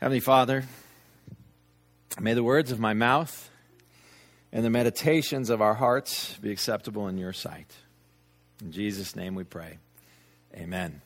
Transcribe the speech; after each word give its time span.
Heavenly 0.00 0.20
Father, 0.20 0.64
may 2.18 2.32
the 2.32 2.42
words 2.42 2.72
of 2.72 2.80
my 2.80 2.94
mouth 2.94 3.50
and 4.50 4.64
the 4.64 4.70
meditations 4.70 5.50
of 5.50 5.60
our 5.60 5.74
hearts 5.74 6.38
be 6.40 6.50
acceptable 6.50 7.06
in 7.08 7.18
your 7.18 7.34
sight. 7.34 7.70
In 8.62 8.72
Jesus' 8.72 9.14
name 9.14 9.34
we 9.34 9.44
pray. 9.44 9.76
Amen. 10.54 11.02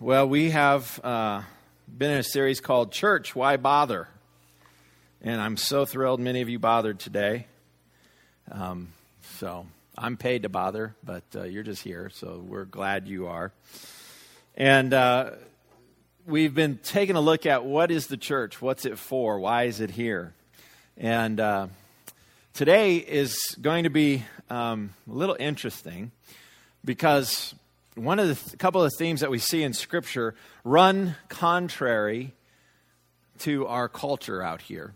Well, 0.00 0.26
we 0.26 0.48
have 0.48 0.98
uh, 1.04 1.42
been 1.86 2.12
in 2.12 2.16
a 2.16 2.24
series 2.24 2.62
called 2.62 2.90
Church, 2.90 3.36
Why 3.36 3.58
Bother? 3.58 4.08
And 5.20 5.42
I'm 5.42 5.58
so 5.58 5.84
thrilled 5.84 6.20
many 6.20 6.40
of 6.40 6.48
you 6.48 6.58
bothered 6.58 6.98
today. 6.98 7.48
Um, 8.50 8.94
so 9.34 9.66
I'm 9.98 10.16
paid 10.16 10.44
to 10.44 10.48
bother, 10.48 10.96
but 11.04 11.24
uh, 11.36 11.42
you're 11.42 11.64
just 11.64 11.82
here, 11.82 12.08
so 12.14 12.42
we're 12.42 12.64
glad 12.64 13.06
you 13.06 13.26
are. 13.26 13.52
And 14.56 14.94
uh, 14.94 15.32
we've 16.26 16.54
been 16.54 16.78
taking 16.82 17.16
a 17.16 17.20
look 17.20 17.46
at 17.46 17.64
what 17.64 17.90
is 17.90 18.06
the 18.06 18.16
church, 18.16 18.60
what's 18.60 18.84
it 18.84 18.98
for, 18.98 19.38
why 19.38 19.64
is 19.64 19.80
it 19.80 19.90
here, 19.90 20.34
and 20.96 21.40
uh, 21.40 21.66
today 22.54 22.96
is 22.96 23.56
going 23.60 23.84
to 23.84 23.90
be 23.90 24.24
um, 24.48 24.90
a 25.08 25.14
little 25.14 25.36
interesting 25.38 26.10
because 26.84 27.54
one 27.94 28.18
of 28.18 28.28
the 28.28 28.34
th- 28.34 28.58
couple 28.58 28.82
of 28.82 28.92
themes 28.98 29.20
that 29.20 29.30
we 29.30 29.38
see 29.38 29.62
in 29.62 29.72
Scripture 29.72 30.34
run 30.64 31.16
contrary 31.28 32.32
to 33.38 33.66
our 33.66 33.88
culture 33.88 34.42
out 34.42 34.62
here, 34.62 34.92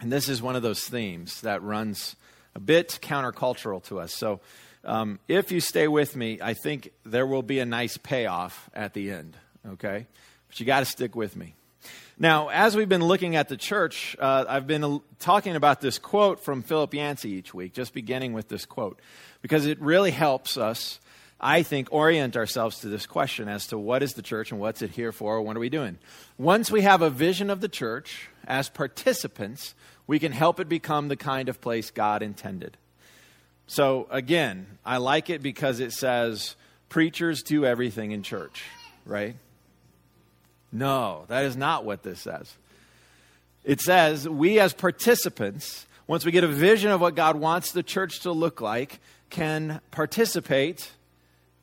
and 0.00 0.12
this 0.12 0.28
is 0.28 0.42
one 0.42 0.56
of 0.56 0.62
those 0.62 0.84
themes 0.84 1.40
that 1.42 1.62
runs 1.62 2.16
a 2.54 2.60
bit 2.60 2.98
countercultural 3.02 3.82
to 3.84 4.00
us. 4.00 4.14
So. 4.14 4.40
Um, 4.84 5.18
if 5.26 5.50
you 5.50 5.60
stay 5.60 5.88
with 5.88 6.14
me, 6.14 6.38
I 6.40 6.54
think 6.54 6.92
there 7.04 7.26
will 7.26 7.42
be 7.42 7.58
a 7.58 7.66
nice 7.66 7.96
payoff 7.96 8.70
at 8.72 8.94
the 8.94 9.10
end, 9.10 9.36
okay? 9.72 10.06
But 10.48 10.60
you 10.60 10.66
got 10.66 10.80
to 10.80 10.86
stick 10.86 11.16
with 11.16 11.36
me. 11.36 11.54
Now, 12.18 12.48
as 12.48 12.74
we've 12.74 12.88
been 12.88 13.04
looking 13.04 13.36
at 13.36 13.48
the 13.48 13.58
church, 13.58 14.16
uh, 14.18 14.46
I've 14.48 14.66
been 14.66 15.02
talking 15.18 15.54
about 15.54 15.82
this 15.82 15.98
quote 15.98 16.40
from 16.40 16.62
Philip 16.62 16.94
Yancey 16.94 17.30
each 17.30 17.52
week, 17.52 17.74
just 17.74 17.92
beginning 17.92 18.32
with 18.32 18.48
this 18.48 18.64
quote, 18.64 19.00
because 19.42 19.66
it 19.66 19.78
really 19.82 20.12
helps 20.12 20.56
us, 20.56 20.98
I 21.38 21.62
think, 21.62 21.88
orient 21.90 22.34
ourselves 22.34 22.80
to 22.80 22.88
this 22.88 23.04
question 23.04 23.48
as 23.48 23.66
to 23.66 23.78
what 23.78 24.02
is 24.02 24.14
the 24.14 24.22
church 24.22 24.50
and 24.50 24.58
what's 24.58 24.80
it 24.80 24.90
here 24.90 25.12
for, 25.12 25.42
what 25.42 25.56
are 25.56 25.60
we 25.60 25.68
doing. 25.68 25.98
Once 26.38 26.70
we 26.70 26.80
have 26.80 27.02
a 27.02 27.10
vision 27.10 27.50
of 27.50 27.60
the 27.60 27.68
church 27.68 28.30
as 28.46 28.70
participants, 28.70 29.74
we 30.06 30.18
can 30.18 30.32
help 30.32 30.58
it 30.58 30.70
become 30.70 31.08
the 31.08 31.16
kind 31.16 31.50
of 31.50 31.60
place 31.60 31.90
God 31.90 32.22
intended. 32.22 32.78
So, 33.66 34.06
again, 34.10 34.78
I 34.86 34.98
like 34.98 35.28
it 35.28 35.42
because 35.42 35.80
it 35.80 35.92
says 35.92 36.56
preachers 36.88 37.42
do 37.42 37.66
everything 37.66 38.12
in 38.12 38.22
church, 38.22 38.62
right? 39.04 39.36
No, 40.76 41.24
that 41.28 41.44
is 41.44 41.56
not 41.56 41.86
what 41.86 42.02
this 42.02 42.20
says. 42.20 42.54
It 43.64 43.80
says 43.80 44.28
we, 44.28 44.58
as 44.60 44.74
participants, 44.74 45.86
once 46.06 46.24
we 46.24 46.32
get 46.32 46.44
a 46.44 46.48
vision 46.48 46.90
of 46.90 47.00
what 47.00 47.14
God 47.14 47.36
wants 47.36 47.72
the 47.72 47.82
church 47.82 48.20
to 48.20 48.32
look 48.32 48.60
like, 48.60 49.00
can 49.30 49.80
participate, 49.90 50.92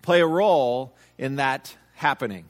play 0.02 0.20
a 0.20 0.26
role 0.26 0.96
in 1.20 1.36
that 1.36 1.76
happening. 1.94 2.46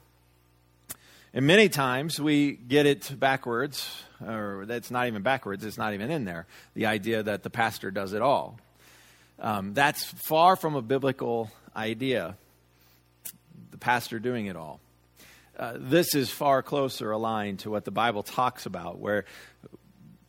And 1.34 1.46
many 1.46 1.68
times 1.68 2.18
we 2.20 2.54
get 2.54 2.86
it 2.86 3.20
backwards, 3.20 3.90
or 4.26 4.64
that's 4.66 4.90
not 4.90 5.08
even 5.08 5.22
backwards, 5.22 5.66
it's 5.66 5.78
not 5.78 5.94
even 5.94 6.12
in 6.12 6.24
there. 6.24 6.46
The 6.76 6.86
idea 6.86 7.24
that 7.24 7.44
the 7.44 7.50
pastor 7.50 7.92
does 7.92 8.14
it 8.14 8.22
all. 8.22 8.58
Um, 9.38 9.74
that's 9.74 10.06
far 10.06 10.56
from 10.56 10.76
a 10.76 10.82
biblical 10.82 11.52
idea, 11.76 12.38
the 13.72 13.78
pastor 13.78 14.20
doing 14.20 14.46
it 14.46 14.56
all. 14.56 14.80
Uh, 15.64 15.78
this 15.78 16.14
is 16.14 16.30
far 16.30 16.62
closer 16.62 17.12
aligned 17.12 17.60
to 17.60 17.72
what 17.72 17.86
the 17.86 17.92
Bible 17.92 18.22
talks 18.22 18.66
about, 18.66 19.00
where 19.00 19.24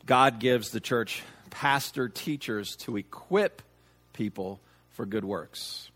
God 0.05 0.39
gives 0.39 0.69
the 0.69 0.79
church 0.79 1.23
pastor 1.49 2.07
teachers 2.07 2.77
to 2.77 2.95
equip 2.95 3.61
people 4.13 4.61
for 4.91 5.05
good 5.05 5.25
works. 5.25 5.91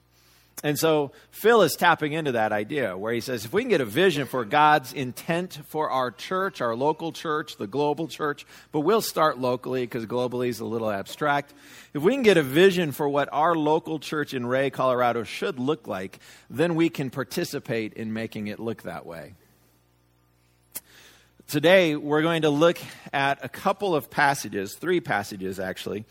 And 0.61 0.77
so 0.77 1.13
Phil 1.31 1.61
is 1.61 1.77
tapping 1.77 2.11
into 2.11 2.33
that 2.33 2.51
idea 2.51 2.97
where 2.97 3.13
he 3.13 3.21
says 3.21 3.45
if 3.45 3.53
we 3.53 3.61
can 3.61 3.69
get 3.69 3.79
a 3.79 3.85
vision 3.85 4.27
for 4.27 4.43
God's 4.43 4.91
intent 4.91 5.59
for 5.67 5.89
our 5.89 6.11
church, 6.11 6.59
our 6.59 6.75
local 6.75 7.13
church, 7.13 7.55
the 7.55 7.67
global 7.67 8.09
church, 8.09 8.45
but 8.73 8.81
we'll 8.81 9.01
start 9.01 9.39
locally 9.39 9.83
because 9.83 10.05
globally 10.05 10.49
is 10.49 10.59
a 10.59 10.65
little 10.65 10.89
abstract. 10.89 11.53
If 11.93 12.01
we 12.01 12.13
can 12.13 12.23
get 12.23 12.35
a 12.35 12.43
vision 12.43 12.91
for 12.91 13.07
what 13.07 13.29
our 13.31 13.55
local 13.55 13.99
church 13.99 14.33
in 14.33 14.45
Wray, 14.45 14.69
Colorado 14.69 15.23
should 15.23 15.59
look 15.59 15.87
like, 15.87 16.19
then 16.49 16.75
we 16.75 16.89
can 16.89 17.09
participate 17.09 17.93
in 17.93 18.11
making 18.11 18.47
it 18.47 18.59
look 18.59 18.83
that 18.83 19.05
way. 19.05 19.35
Today, 21.47 21.95
we're 21.95 22.21
going 22.21 22.41
to 22.41 22.49
look 22.49 22.77
at 23.13 23.43
a 23.43 23.49
couple 23.49 23.95
of 23.95 24.11
passages, 24.11 24.75
three 24.75 24.99
passages 24.99 25.57
actually, 25.57 26.05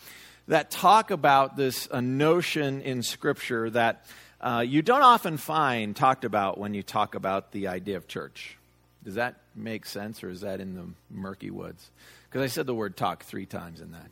that 0.49 0.71
talk 0.71 1.11
about 1.11 1.57
this 1.57 1.87
notion 1.93 2.81
in 2.81 3.03
Scripture 3.03 3.69
that 3.71 4.07
uh, 4.41 4.65
you 4.67 4.83
don't 4.83 5.03
often 5.03 5.37
find 5.37 5.97
talked 5.97 6.25
about 6.25 6.59
when 6.59 6.75
you 6.75 6.83
talk 6.83 7.15
about 7.15 7.53
the 7.53 7.69
idea 7.69 7.97
of 7.97 8.07
church. 8.07 8.57
Does 9.05 9.15
that 9.15 9.37
make 9.55 9.87
sense, 9.87 10.23
or 10.23 10.31
is 10.31 10.43
that 10.43 10.61
in 10.61 10.75
the 10.75 10.87
murky 11.11 11.51
woods? 11.51 11.91
Because 12.29 12.43
I 12.43 12.47
said 12.47 12.67
the 12.67 12.75
word 12.75 12.97
talk 12.97 13.25
three 13.25 13.47
times 13.47 13.81
in 13.81 13.93
that. 13.93 14.11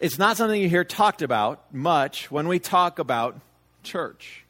It's 0.00 0.18
not 0.18 0.36
something 0.36 0.60
you 0.60 0.68
hear 0.68 0.84
talked 0.84 1.22
about 1.22 1.72
much 1.74 2.30
when 2.30 2.48
we 2.48 2.58
talk 2.58 2.98
about 2.98 3.38
church. 3.82 4.44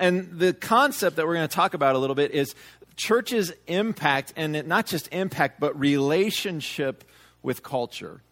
And 0.00 0.38
the 0.38 0.52
concept 0.52 1.16
that 1.16 1.26
we're 1.26 1.34
going 1.34 1.48
to 1.48 1.54
talk 1.54 1.74
about 1.74 1.94
a 1.94 1.98
little 1.98 2.16
bit 2.16 2.32
is 2.32 2.54
church's 2.96 3.52
impact, 3.66 4.32
and 4.36 4.66
not 4.66 4.86
just 4.86 5.08
impact, 5.12 5.60
but 5.60 5.78
relationship 5.78 7.04
with 7.42 7.62
culture 7.62 8.22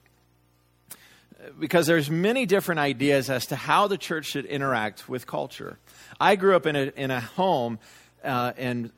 because 1.59 1.87
there's 1.87 2.11
many 2.11 2.47
different 2.47 2.79
ideas 2.81 3.31
as 3.31 3.47
to 3.47 3.57
how 3.57 3.89
the 3.89 3.99
church 3.99 4.27
should 4.27 4.45
interact 4.45 5.09
with 5.09 5.27
culture. 5.27 5.79
I 6.21 6.37
grew 6.37 6.57
up 6.57 6.67
in 6.67 6.77
a, 6.77 6.93
in 6.97 7.11
a 7.11 7.21
home, 7.21 7.79
uh, 8.25 8.53
and 8.57 8.91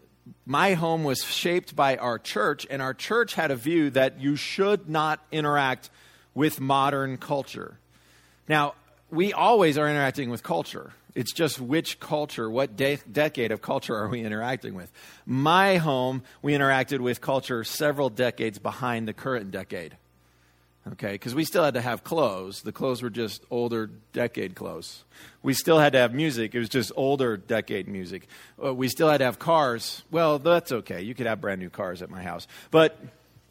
my 0.47 0.75
home 0.75 1.05
was 1.05 1.23
shaped 1.25 1.75
by 1.75 1.97
our 1.97 2.19
church, 2.19 2.67
and 2.71 2.83
our 2.83 2.95
church 2.95 3.35
had 3.35 3.51
a 3.51 3.57
view 3.57 3.91
that 3.91 4.21
you 4.21 4.37
should 4.37 4.89
not 4.89 5.21
interact 5.33 5.91
with 6.35 6.61
modern 6.61 7.17
culture. 7.17 7.79
Now, 8.49 8.75
we 9.11 9.33
always 9.33 9.79
are 9.79 9.89
interacting 9.89 10.31
with 10.31 10.43
culture. 10.43 10.93
It's 11.15 11.33
just 11.33 11.61
which 11.61 12.01
culture, 12.01 12.51
what 12.51 12.77
de- 12.77 12.99
decade 13.11 13.53
of 13.53 13.63
culture 13.63 13.95
are 13.95 14.09
we 14.09 14.23
interacting 14.23 14.75
with? 14.75 14.91
My 15.25 15.77
home, 15.77 16.25
we 16.43 16.53
interacted 16.55 16.99
with 16.99 17.21
culture 17.21 17.63
several 17.63 18.11
decades 18.11 18.59
behind 18.59 19.07
the 19.07 19.13
current 19.13 19.53
decade 19.53 19.97
okay? 20.93 21.13
Because 21.13 21.35
we 21.35 21.45
still 21.45 21.65
had 21.65 21.75
to 21.75 21.81
have 21.81 22.05
clothes. 22.05 22.63
The 22.63 22.73
clothes 22.73 23.03
were 23.03 23.11
just 23.11 23.43
older 23.51 23.91
decade 24.13 24.55
clothes. 24.55 25.05
We 25.43 25.55
still 25.55 25.79
had 25.79 25.93
to 25.93 25.99
have 25.99 26.15
music. 26.15 26.55
It 26.55 26.59
was 26.59 26.69
just 26.69 26.93
older 26.97 27.37
decade 27.37 27.89
music. 27.89 28.27
Uh, 28.63 28.75
we 28.75 28.89
still 28.89 29.09
had 29.09 29.19
to 29.19 29.25
have 29.25 29.39
cars. 29.39 30.03
Well, 30.11 30.39
that's 30.39 30.73
okay. 30.73 31.03
You 31.03 31.15
could 31.15 31.27
have 31.27 31.41
brand 31.41 31.61
new 31.61 31.71
cars 31.71 32.03
at 32.03 32.11
my 32.11 32.23
house. 32.23 32.47
But 32.71 32.99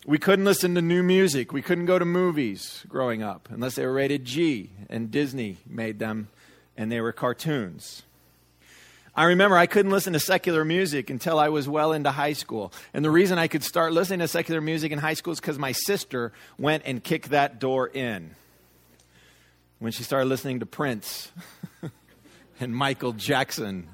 we 0.05 0.17
couldn't 0.17 0.45
listen 0.45 0.75
to 0.75 0.81
new 0.81 1.03
music. 1.03 1.53
We 1.53 1.61
couldn't 1.61 1.85
go 1.85 1.97
to 1.97 2.05
movies 2.05 2.85
growing 2.87 3.23
up 3.23 3.47
unless 3.49 3.75
they 3.75 3.85
were 3.85 3.93
rated 3.93 4.25
G, 4.25 4.69
and 4.89 5.09
Disney 5.09 5.57
made 5.67 5.99
them, 5.99 6.27
and 6.75 6.91
they 6.91 7.01
were 7.01 7.13
cartoons. 7.13 8.03
I 9.15 9.25
remember 9.25 9.55
I 9.55 9.67
couldn't 9.67 9.91
listen 9.91 10.13
to 10.13 10.19
secular 10.19 10.65
music 10.65 11.11
until 11.11 11.37
I 11.37 11.49
was 11.49 11.69
well 11.69 11.93
into 11.93 12.09
high 12.09 12.33
school. 12.33 12.73
And 12.95 13.05
the 13.05 13.11
reason 13.11 13.37
I 13.37 13.47
could 13.47 13.63
start 13.63 13.93
listening 13.93 14.19
to 14.19 14.27
secular 14.27 14.59
music 14.59 14.91
in 14.91 14.97
high 14.97 15.13
school 15.13 15.33
is 15.33 15.39
because 15.39 15.59
my 15.59 15.71
sister 15.71 16.33
went 16.57 16.83
and 16.85 17.03
kicked 17.03 17.29
that 17.29 17.59
door 17.59 17.87
in 17.87 18.31
when 19.77 19.91
she 19.91 20.01
started 20.01 20.25
listening 20.25 20.61
to 20.61 20.65
Prince 20.65 21.31
and 22.59 22.75
Michael 22.75 23.13
Jackson. 23.13 23.87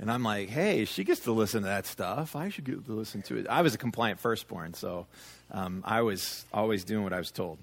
And 0.00 0.10
I'm 0.10 0.24
like, 0.24 0.48
hey, 0.48 0.84
she 0.84 1.04
gets 1.04 1.20
to 1.20 1.32
listen 1.32 1.62
to 1.62 1.68
that 1.68 1.86
stuff. 1.86 2.34
I 2.34 2.48
should 2.48 2.64
get 2.64 2.84
to 2.84 2.92
listen 2.92 3.22
to 3.22 3.36
it. 3.36 3.46
I 3.48 3.62
was 3.62 3.74
a 3.74 3.78
compliant 3.78 4.18
firstborn, 4.18 4.74
so 4.74 5.06
um, 5.52 5.82
I 5.84 6.02
was 6.02 6.44
always 6.52 6.82
doing 6.84 7.04
what 7.04 7.12
I 7.12 7.18
was 7.18 7.30
told. 7.30 7.58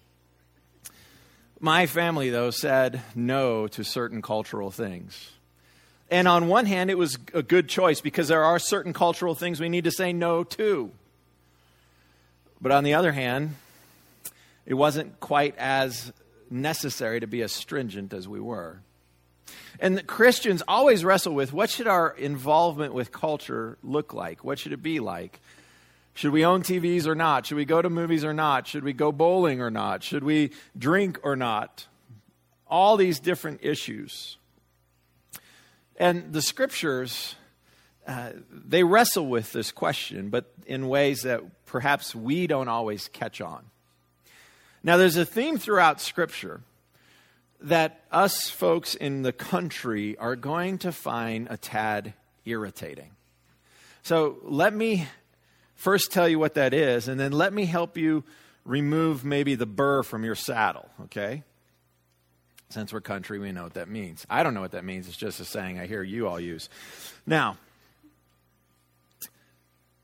My 1.59 1.88
family, 1.88 2.29
though, 2.29 2.51
said 2.51 3.01
no 3.15 3.67
to 3.67 3.83
certain 3.83 4.21
cultural 4.21 4.71
things. 4.71 5.31
And 6.09 6.27
on 6.27 6.47
one 6.47 6.65
hand, 6.65 6.91
it 6.91 6.97
was 6.97 7.17
a 7.33 7.41
good 7.41 7.67
choice 7.67 7.99
because 8.01 8.27
there 8.27 8.43
are 8.43 8.59
certain 8.59 8.93
cultural 8.93 9.33
things 9.33 9.59
we 9.59 9.69
need 9.69 9.85
to 9.85 9.91
say 9.91 10.13
no 10.13 10.43
to. 10.43 10.91
But 12.61 12.71
on 12.71 12.83
the 12.83 12.93
other 12.93 13.11
hand, 13.11 13.55
it 14.65 14.75
wasn't 14.75 15.19
quite 15.19 15.57
as 15.57 16.13
necessary 16.49 17.19
to 17.19 17.27
be 17.27 17.41
as 17.41 17.51
stringent 17.51 18.13
as 18.13 18.27
we 18.27 18.39
were. 18.39 18.79
And 19.79 20.05
Christians 20.07 20.63
always 20.67 21.03
wrestle 21.03 21.33
with 21.33 21.51
what 21.51 21.69
should 21.69 21.87
our 21.87 22.11
involvement 22.11 22.93
with 22.93 23.11
culture 23.11 23.77
look 23.83 24.13
like? 24.13 24.43
What 24.43 24.59
should 24.59 24.73
it 24.73 24.81
be 24.81 24.99
like? 24.99 25.39
Should 26.13 26.31
we 26.31 26.45
own 26.45 26.63
TVs 26.63 27.07
or 27.07 27.15
not? 27.15 27.45
Should 27.45 27.57
we 27.57 27.65
go 27.65 27.81
to 27.81 27.89
movies 27.89 28.23
or 28.23 28.33
not? 28.33 28.67
Should 28.67 28.85
we 28.85 28.93
go 28.93 29.11
bowling 29.11 29.59
or 29.59 29.69
not? 29.69 30.01
Should 30.01 30.23
we 30.23 30.51
drink 30.77 31.19
or 31.23 31.35
not? 31.35 31.87
All 32.67 32.95
these 32.95 33.19
different 33.19 33.59
issues. 33.63 34.37
And 35.97 36.33
the 36.33 36.42
scriptures 36.42 37.36
uh, 38.07 38.31
they 38.51 38.83
wrestle 38.83 39.25
with 39.25 39.51
this 39.51 39.71
question, 39.71 40.30
but 40.30 40.45
in 40.68 40.88
ways 40.88 41.24
that 41.24 41.42
perhaps 41.65 42.13
we 42.13 42.45
don't 42.45 42.68
always 42.68 43.07
catch 43.07 43.42
on. 43.42 43.65
Now, 44.83 44.97
there's 44.97 45.18
a 45.18 45.25
theme 45.25 45.57
throughout 45.57 46.00
Scripture 46.00 46.62
that 47.62 48.01
us 48.12 48.50
folks 48.50 48.94
in 48.94 49.24
the 49.24 49.33
country 49.33 50.15
are 50.18 50.36
going 50.36 50.77
to 50.80 50.92
find 50.92 51.47
a 51.50 51.57
tad 51.57 52.13
irritating. 52.45 53.09
So, 54.03 54.38
let 54.44 54.75
me 54.75 55.07
first 55.74 56.12
tell 56.12 56.30
you 56.30 56.38
what 56.38 56.53
that 56.53 56.75
is, 56.75 57.07
and 57.07 57.19
then 57.19 57.31
let 57.31 57.53
me 57.53 57.65
help 57.65 57.98
you 57.98 58.24
remove 58.65 59.25
maybe 59.25 59.56
the 59.56 59.65
burr 59.65 60.03
from 60.03 60.24
your 60.24 60.36
saddle, 60.36 60.89
okay? 61.06 61.44
Since 62.69 62.91
we're 62.91 63.01
country, 63.01 63.39
we 63.39 63.51
know 63.51 63.63
what 63.63 63.75
that 63.75 63.89
means. 63.89 64.25
I 64.29 64.44
don't 64.44 64.53
know 64.53 64.62
what 64.62 64.71
that 64.71 64.83
means. 64.83 65.07
It's 65.07 65.15
just 65.17 65.39
a 65.39 65.45
saying 65.45 65.79
I 65.79 65.85
hear 65.85 66.03
you 66.03 66.27
all 66.27 66.39
use. 66.39 66.67
Now, 67.25 67.57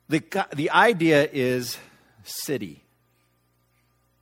the, 0.08 0.22
the 0.54 0.69
idea 0.69 1.28
is 1.31 1.78
city. 2.24 2.84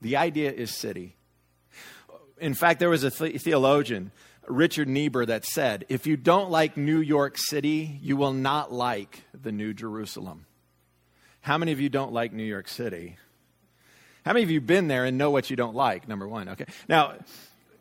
The 0.00 0.16
idea 0.16 0.50
is 0.50 0.70
city. 0.70 1.16
In 2.38 2.54
fact, 2.54 2.80
there 2.80 2.88
was 2.88 3.04
a 3.04 3.10
theologian, 3.10 4.10
Richard 4.48 4.88
Niebuhr, 4.88 5.26
that 5.26 5.44
said, 5.44 5.84
if 5.90 6.06
you 6.06 6.16
don't 6.16 6.50
like 6.50 6.76
New 6.76 7.00
York 7.00 7.36
City, 7.36 7.98
you 8.00 8.16
will 8.16 8.32
not 8.32 8.72
like 8.72 9.24
the 9.38 9.52
New 9.52 9.74
Jerusalem. 9.74 10.46
How 11.42 11.58
many 11.58 11.72
of 11.72 11.80
you 11.80 11.90
don't 11.90 12.12
like 12.12 12.32
New 12.32 12.44
York 12.44 12.68
City? 12.68 13.16
How 14.24 14.32
many 14.32 14.44
of 14.44 14.50
you 14.50 14.60
been 14.60 14.88
there 14.88 15.04
and 15.04 15.18
know 15.18 15.30
what 15.30 15.50
you 15.50 15.56
don't 15.56 15.74
like? 15.74 16.08
Number 16.08 16.26
one. 16.26 16.48
Okay. 16.50 16.66
Now, 16.88 17.14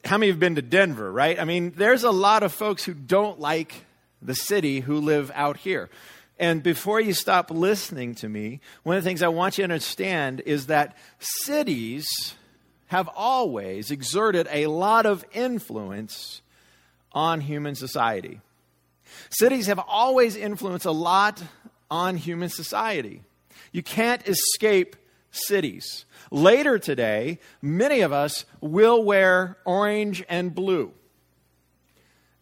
how 0.06 0.18
many 0.18 0.32
have 0.32 0.40
been 0.40 0.56
to 0.56 0.62
Denver, 0.62 1.12
right? 1.12 1.40
I 1.40 1.46
mean, 1.46 1.74
there's 1.76 2.04
a 2.04 2.12
lot 2.12 2.44
of 2.44 2.54
folks 2.54 2.84
who 2.84 2.94
don't 2.94 3.40
like 3.40 3.86
the 4.22 4.36
city 4.36 4.80
who 4.80 5.00
live 5.00 5.32
out 5.34 5.58
here. 5.58 5.90
And 6.38 6.64
before 6.64 7.02
you 7.02 7.14
stop 7.14 7.52
listening 7.52 8.16
to 8.16 8.30
me, 8.30 8.62
one 8.84 8.96
of 8.96 9.04
the 9.04 9.10
things 9.10 9.22
I 9.22 9.28
want 9.28 9.58
you 9.58 9.64
to 9.64 9.74
understand 9.74 10.42
is 10.46 10.68
that 10.68 10.98
cities 11.20 12.36
have 12.88 13.10
always 13.14 13.92
exerted 13.92 14.48
a 14.50 14.68
lot 14.68 15.06
of 15.06 15.26
influence 15.34 16.42
on 17.12 17.42
human 17.42 17.76
society. 17.76 18.40
Cities 19.30 19.68
have 19.68 19.80
always 19.80 20.36
influenced 20.36 20.86
a 20.86 20.92
lot 20.92 21.44
on 21.92 22.16
human 22.16 22.50
society. 22.50 23.22
You 23.72 23.84
can't 23.84 24.26
escape 24.28 24.96
cities. 25.32 26.06
Later 26.32 26.80
today, 26.80 27.40
many 27.62 28.02
of 28.02 28.12
us 28.12 28.46
will 28.62 29.04
wear 29.04 29.58
orange 29.66 30.24
and 30.30 30.54
blue. 30.54 30.94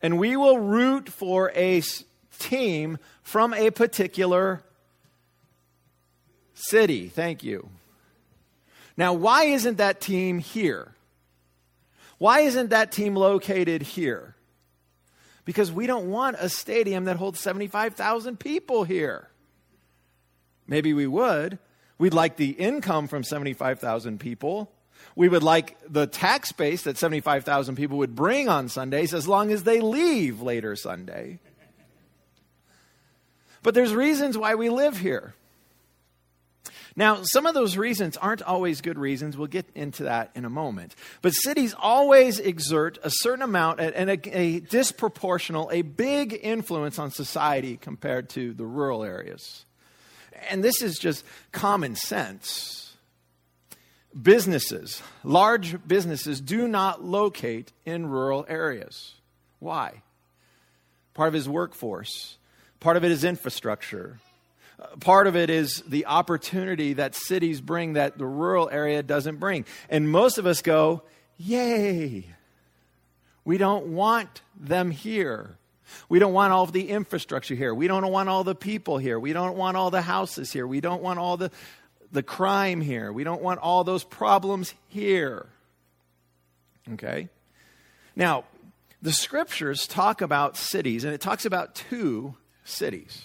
And 0.01 0.19
we 0.19 0.35
will 0.35 0.59
root 0.59 1.09
for 1.09 1.51
a 1.55 1.81
team 2.39 2.97
from 3.23 3.53
a 3.53 3.71
particular 3.71 4.63
city. 6.53 7.07
Thank 7.09 7.43
you. 7.43 7.69
Now, 8.95 9.13
why 9.13 9.45
isn't 9.45 9.77
that 9.77 10.01
team 10.01 10.39
here? 10.39 10.93
Why 12.17 12.41
isn't 12.41 12.71
that 12.71 12.91
team 12.91 13.15
located 13.15 13.83
here? 13.83 14.35
Because 15.45 15.71
we 15.71 15.87
don't 15.87 16.09
want 16.09 16.35
a 16.39 16.49
stadium 16.49 17.05
that 17.05 17.15
holds 17.15 17.39
75,000 17.39 18.39
people 18.39 18.83
here. 18.83 19.29
Maybe 20.67 20.93
we 20.93 21.07
would. 21.07 21.59
We'd 21.97 22.13
like 22.13 22.37
the 22.37 22.51
income 22.51 23.07
from 23.07 23.23
75,000 23.23 24.19
people. 24.19 24.71
We 25.15 25.29
would 25.29 25.43
like 25.43 25.77
the 25.89 26.05
tax 26.05 26.51
base 26.51 26.83
that 26.83 26.97
75,000 26.97 27.75
people 27.75 27.97
would 27.97 28.15
bring 28.15 28.49
on 28.49 28.69
Sundays 28.69 29.13
as 29.13 29.27
long 29.27 29.51
as 29.51 29.63
they 29.63 29.81
leave 29.81 30.41
later 30.41 30.75
Sunday. 30.75 31.39
But 33.63 33.73
there's 33.73 33.93
reasons 33.93 34.37
why 34.37 34.55
we 34.55 34.69
live 34.69 34.97
here. 34.97 35.33
Now, 36.95 37.21
some 37.21 37.45
of 37.45 37.53
those 37.53 37.77
reasons 37.77 38.17
aren't 38.17 38.41
always 38.41 38.81
good 38.81 38.97
reasons. 38.97 39.37
We'll 39.37 39.47
get 39.47 39.67
into 39.75 40.03
that 40.03 40.31
in 40.33 40.45
a 40.45 40.49
moment. 40.49 40.95
But 41.21 41.33
cities 41.33 41.75
always 41.77 42.39
exert 42.39 42.97
a 43.03 43.11
certain 43.11 43.43
amount 43.43 43.79
and 43.79 44.09
a, 44.09 44.13
a 44.35 44.61
disproportional, 44.61 45.71
a 45.71 45.83
big 45.83 46.39
influence 46.41 46.97
on 46.97 47.11
society 47.11 47.77
compared 47.77 48.29
to 48.29 48.55
the 48.55 48.65
rural 48.65 49.03
areas. 49.03 49.66
And 50.49 50.63
this 50.63 50.81
is 50.81 50.97
just 50.97 51.25
common 51.51 51.95
sense. 51.95 52.95
Businesses, 54.19 55.01
large 55.23 55.87
businesses, 55.87 56.41
do 56.41 56.67
not 56.67 57.03
locate 57.03 57.71
in 57.85 58.07
rural 58.07 58.45
areas. 58.49 59.13
Why? 59.59 60.01
Part 61.13 61.27
of 61.27 61.33
his 61.33 61.47
workforce 61.47 62.37
Part 62.79 62.97
of 62.97 63.03
it 63.03 63.11
is 63.11 63.23
infrastructure. 63.23 64.19
Uh, 64.79 64.95
part 64.99 65.27
of 65.27 65.35
it 65.35 65.49
is 65.49 65.81
the 65.87 66.05
opportunity 66.05 66.93
that 66.93 67.15
cities 67.15 67.59
bring 67.59 67.93
that 67.93 68.17
the 68.17 68.25
rural 68.25 68.69
area 68.69 69.01
doesn't 69.01 69.37
bring. 69.37 69.65
And 69.89 70.09
most 70.09 70.37
of 70.37 70.45
us 70.45 70.61
go, 70.61 71.03
Yay! 71.37 72.25
We 73.45 73.57
don't 73.57 73.87
want 73.87 74.41
them 74.59 74.91
here. 74.91 75.57
We 76.09 76.19
don't 76.19 76.33
want 76.33 76.53
all 76.53 76.63
of 76.63 76.71
the 76.71 76.89
infrastructure 76.89 77.55
here. 77.55 77.73
We 77.73 77.87
don't 77.87 78.11
want 78.11 78.29
all 78.29 78.43
the 78.43 78.55
people 78.55 78.97
here. 78.97 79.19
We 79.19 79.33
don't 79.33 79.57
want 79.57 79.77
all 79.77 79.91
the 79.91 80.01
houses 80.01 80.51
here. 80.51 80.67
We 80.67 80.81
don't 80.81 81.01
want 81.01 81.19
all 81.19 81.37
the, 81.37 81.51
the 82.11 82.23
crime 82.23 82.81
here. 82.81 83.11
We 83.11 83.23
don't 83.23 83.41
want 83.41 83.59
all 83.59 83.83
those 83.83 84.03
problems 84.03 84.73
here. 84.87 85.47
Okay? 86.93 87.29
Now, 88.15 88.45
the 89.01 89.11
scriptures 89.11 89.87
talk 89.87 90.21
about 90.21 90.57
cities, 90.57 91.03
and 91.03 91.13
it 91.13 91.21
talks 91.21 91.45
about 91.45 91.75
two 91.75 92.35
cities. 92.63 93.21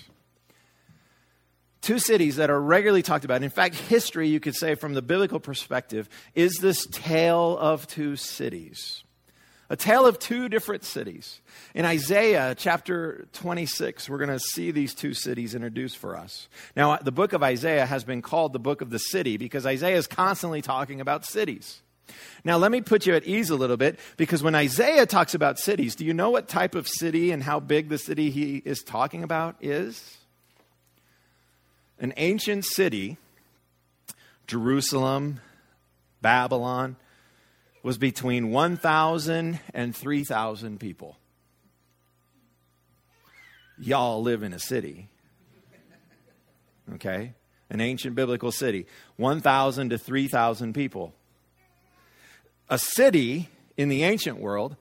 Two 1.81 1.99
cities 1.99 2.37
that 2.37 2.51
are 2.51 2.61
regularly 2.61 3.03
talked 3.03 3.25
about. 3.25 3.43
In 3.43 3.51
fact, 3.51 3.75
history, 3.75 4.29
you 4.29 4.39
could 4.39 4.55
say, 4.55 4.75
from 4.75 4.95
the 4.95 5.03
biblical 5.03 5.41
perspective, 5.41 6.09
is 6.35 6.59
this 6.61 6.87
tale 6.93 7.57
of 7.59 7.89
two 7.89 8.15
cities. 8.17 9.03
A 9.71 9.77
tale 9.77 10.07
of 10.07 10.19
two 10.19 10.49
different 10.49 10.85
cities. 10.85 11.41
In 11.75 11.85
Isaiah 11.85 12.55
chapter 12.57 13.27
26, 13.33 14.09
we're 14.09 14.19
going 14.19 14.29
to 14.29 14.39
see 14.39 14.71
these 14.71 14.95
two 14.95 15.15
cities 15.15 15.55
introduced 15.55 15.97
for 15.97 16.17
us. 16.17 16.49
Now, 16.77 16.93
uh, 16.93 16.99
the 17.03 17.13
book 17.13 17.33
of 17.33 17.43
Isaiah 17.43 17.87
has 17.87 18.05
been 18.05 18.21
called 18.21 18.53
the 18.53 18.59
book 18.59 18.83
of 18.83 18.91
the 18.91 18.99
city 18.99 19.39
because 19.39 19.65
Isaiah 19.65 19.97
is 19.97 20.07
constantly 20.07 20.61
talking 20.61 21.01
about 21.01 21.25
cities. 21.25 21.81
Now, 22.45 22.57
let 22.59 22.71
me 22.71 22.81
put 22.81 23.07
you 23.07 23.15
at 23.15 23.25
ease 23.25 23.51
a 23.51 23.57
little 23.57 23.77
bit 23.77 23.99
because 24.17 24.43
when 24.43 24.55
Isaiah 24.55 25.07
talks 25.07 25.35
about 25.35 25.59
cities, 25.59 25.95
do 25.95 26.05
you 26.05 26.13
know 26.13 26.31
what 26.31 26.49
type 26.49 26.75
of 26.75 26.89
city 26.89 27.31
and 27.31 27.43
how 27.43 27.61
big 27.61 27.89
the 27.89 27.99
city 27.99 28.31
he 28.31 28.63
is 28.65 28.83
talking 28.83 29.23
about 29.23 29.57
is? 29.61 30.19
An 31.99 32.13
ancient 32.17 32.65
city, 32.65 33.17
Jerusalem, 34.47 35.41
Babylon, 36.21 36.97
was 37.83 37.99
between 37.99 38.51
1,000 38.51 39.61
and 39.75 39.97
3,000 39.97 40.79
people. 40.79 41.17
Y'all 43.79 44.23
live 44.23 44.43
in 44.43 44.53
a 44.53 44.59
city. 44.59 45.09
Okay? 46.95 47.35
An 47.71 47.81
ancient 47.81 48.15
biblical 48.15 48.53
city. 48.53 48.87
1,000 49.17 49.91
to 49.91 49.99
3,000 49.99 50.73
people 50.75 51.15
a 52.73 52.79
city 52.79 53.51
in 53.77 53.91
the 53.91 54.03
ancient 54.03 54.39
world 54.39 54.77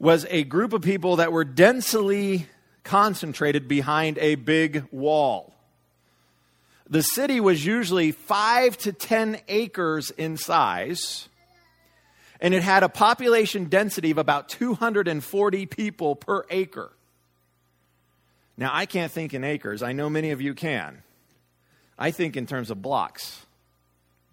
was 0.00 0.26
a 0.30 0.42
group 0.42 0.72
of 0.72 0.82
people 0.82 1.16
that 1.16 1.30
were 1.30 1.44
densely 1.44 2.48
concentrated 2.82 3.68
behind 3.68 4.18
a 4.18 4.34
big 4.34 4.84
wall. 4.90 5.54
The 6.90 7.02
city 7.02 7.38
was 7.38 7.64
usually 7.64 8.10
five 8.10 8.76
to 8.78 8.92
10 8.92 9.40
acres 9.46 10.10
in 10.10 10.36
size, 10.36 11.28
and 12.40 12.54
it 12.54 12.62
had 12.62 12.82
a 12.82 12.88
population 12.88 13.66
density 13.66 14.10
of 14.10 14.18
about 14.18 14.48
240 14.48 15.66
people 15.66 16.16
per 16.16 16.44
acre. 16.50 16.92
Now, 18.56 18.70
I 18.72 18.86
can't 18.86 19.12
think 19.12 19.34
in 19.34 19.44
acres. 19.44 19.82
I 19.82 19.92
know 19.92 20.08
many 20.08 20.30
of 20.30 20.40
you 20.40 20.54
can. 20.54 21.02
I 21.98 22.10
think 22.10 22.36
in 22.36 22.46
terms 22.46 22.70
of 22.70 22.80
blocks, 22.82 23.44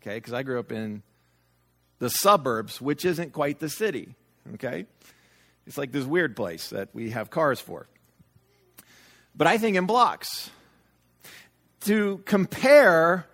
okay, 0.02 0.16
because 0.16 0.34
I 0.34 0.44
grew 0.44 0.60
up 0.60 0.72
in 0.72 1.04
the 2.00 2.10
suburbs, 2.10 2.82
which 2.82 3.06
isn't 3.06 3.32
quite 3.32 3.60
the 3.60 3.70
city. 3.70 4.16
Okay? 4.56 4.86
It's 5.66 5.78
like 5.78 5.92
this 5.92 6.04
weird 6.04 6.36
place 6.36 6.70
that 6.70 6.90
we 6.94 7.12
have 7.12 7.30
cars 7.30 7.60
for. 7.60 7.88
But 9.36 9.48
I 9.48 9.58
think 9.58 9.78
in 9.78 9.86
blocks. 9.86 10.50
To 11.82 12.22
compare 12.26 13.28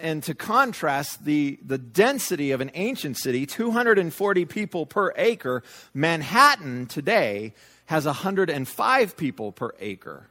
and 0.00 0.22
to 0.24 0.34
contrast 0.34 1.24
the, 1.24 1.58
the 1.64 1.78
density 1.78 2.50
of 2.52 2.60
an 2.60 2.70
ancient 2.74 3.16
city, 3.16 3.46
240 3.46 4.44
people 4.46 4.86
per 4.86 5.12
acre, 5.16 5.62
Manhattan 5.94 6.86
today 6.86 7.54
has 7.86 8.06
105 8.06 9.16
people 9.16 9.52
per 9.52 9.72
acre 9.80 10.28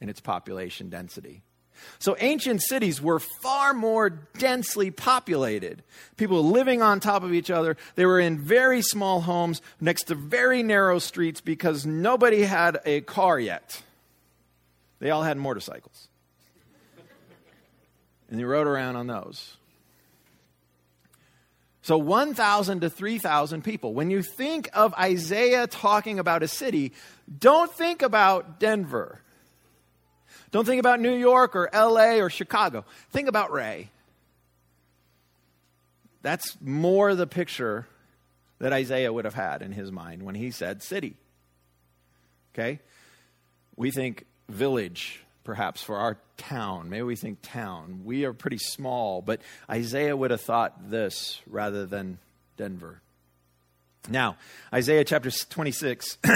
in 0.00 0.08
its 0.08 0.20
population 0.20 0.88
density. 0.88 1.42
So 1.98 2.16
ancient 2.18 2.62
cities 2.62 3.00
were 3.00 3.18
far 3.18 3.74
more 3.74 4.10
densely 4.10 4.90
populated. 4.90 5.82
People 6.16 6.44
living 6.44 6.82
on 6.82 7.00
top 7.00 7.22
of 7.22 7.32
each 7.32 7.50
other. 7.50 7.76
They 7.94 8.06
were 8.06 8.20
in 8.20 8.38
very 8.38 8.82
small 8.82 9.20
homes 9.20 9.60
next 9.80 10.04
to 10.04 10.14
very 10.14 10.62
narrow 10.62 10.98
streets 10.98 11.40
because 11.40 11.86
nobody 11.86 12.42
had 12.42 12.80
a 12.84 13.00
car 13.00 13.38
yet. 13.38 13.82
They 15.00 15.10
all 15.10 15.22
had 15.22 15.36
motorcycles. 15.36 16.08
And 18.32 18.40
they 18.40 18.44
rode 18.44 18.66
around 18.66 18.96
on 18.96 19.08
those. 19.08 19.58
So 21.82 21.98
1,000 21.98 22.80
to 22.80 22.88
3,000 22.88 23.62
people. 23.62 23.92
When 23.92 24.10
you 24.10 24.22
think 24.22 24.70
of 24.72 24.94
Isaiah 24.94 25.66
talking 25.66 26.18
about 26.18 26.42
a 26.42 26.48
city, 26.48 26.94
don't 27.38 27.70
think 27.70 28.00
about 28.00 28.58
Denver. 28.58 29.20
Don't 30.50 30.64
think 30.64 30.80
about 30.80 30.98
New 30.98 31.14
York 31.14 31.54
or 31.54 31.68
LA 31.74 32.20
or 32.20 32.30
Chicago. 32.30 32.86
Think 33.10 33.28
about 33.28 33.52
Wray. 33.52 33.90
That's 36.22 36.56
more 36.62 37.14
the 37.14 37.26
picture 37.26 37.86
that 38.60 38.72
Isaiah 38.72 39.12
would 39.12 39.26
have 39.26 39.34
had 39.34 39.60
in 39.60 39.72
his 39.72 39.92
mind 39.92 40.22
when 40.22 40.36
he 40.36 40.50
said 40.50 40.82
city. 40.82 41.16
Okay? 42.54 42.80
We 43.76 43.90
think 43.90 44.24
village, 44.48 45.22
perhaps, 45.44 45.82
for 45.82 45.96
our 45.96 46.18
town. 46.36 46.90
Maybe 46.90 47.02
we 47.02 47.16
think 47.16 47.38
town. 47.42 48.02
We 48.04 48.24
are 48.24 48.32
pretty 48.32 48.58
small, 48.58 49.22
but 49.22 49.40
Isaiah 49.70 50.16
would 50.16 50.30
have 50.30 50.40
thought 50.40 50.90
this 50.90 51.40
rather 51.46 51.86
than 51.86 52.18
Denver. 52.56 53.00
Now, 54.08 54.36
Isaiah 54.72 55.04
chapter 55.04 55.30
26. 55.30 56.18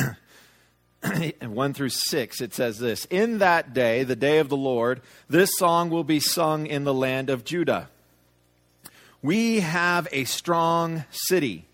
1 1.40 1.74
through 1.74 1.88
6, 1.88 2.40
it 2.40 2.54
says 2.54 2.78
this 2.78 3.04
In 3.06 3.38
that 3.38 3.74
day, 3.74 4.02
the 4.02 4.16
day 4.16 4.38
of 4.38 4.48
the 4.48 4.56
Lord, 4.56 5.02
this 5.28 5.56
song 5.56 5.90
will 5.90 6.04
be 6.04 6.20
sung 6.20 6.66
in 6.66 6.84
the 6.84 6.94
land 6.94 7.30
of 7.30 7.44
Judah. 7.44 7.88
We 9.22 9.60
have 9.60 10.08
a 10.12 10.24
strong 10.24 11.04
city. 11.10 11.66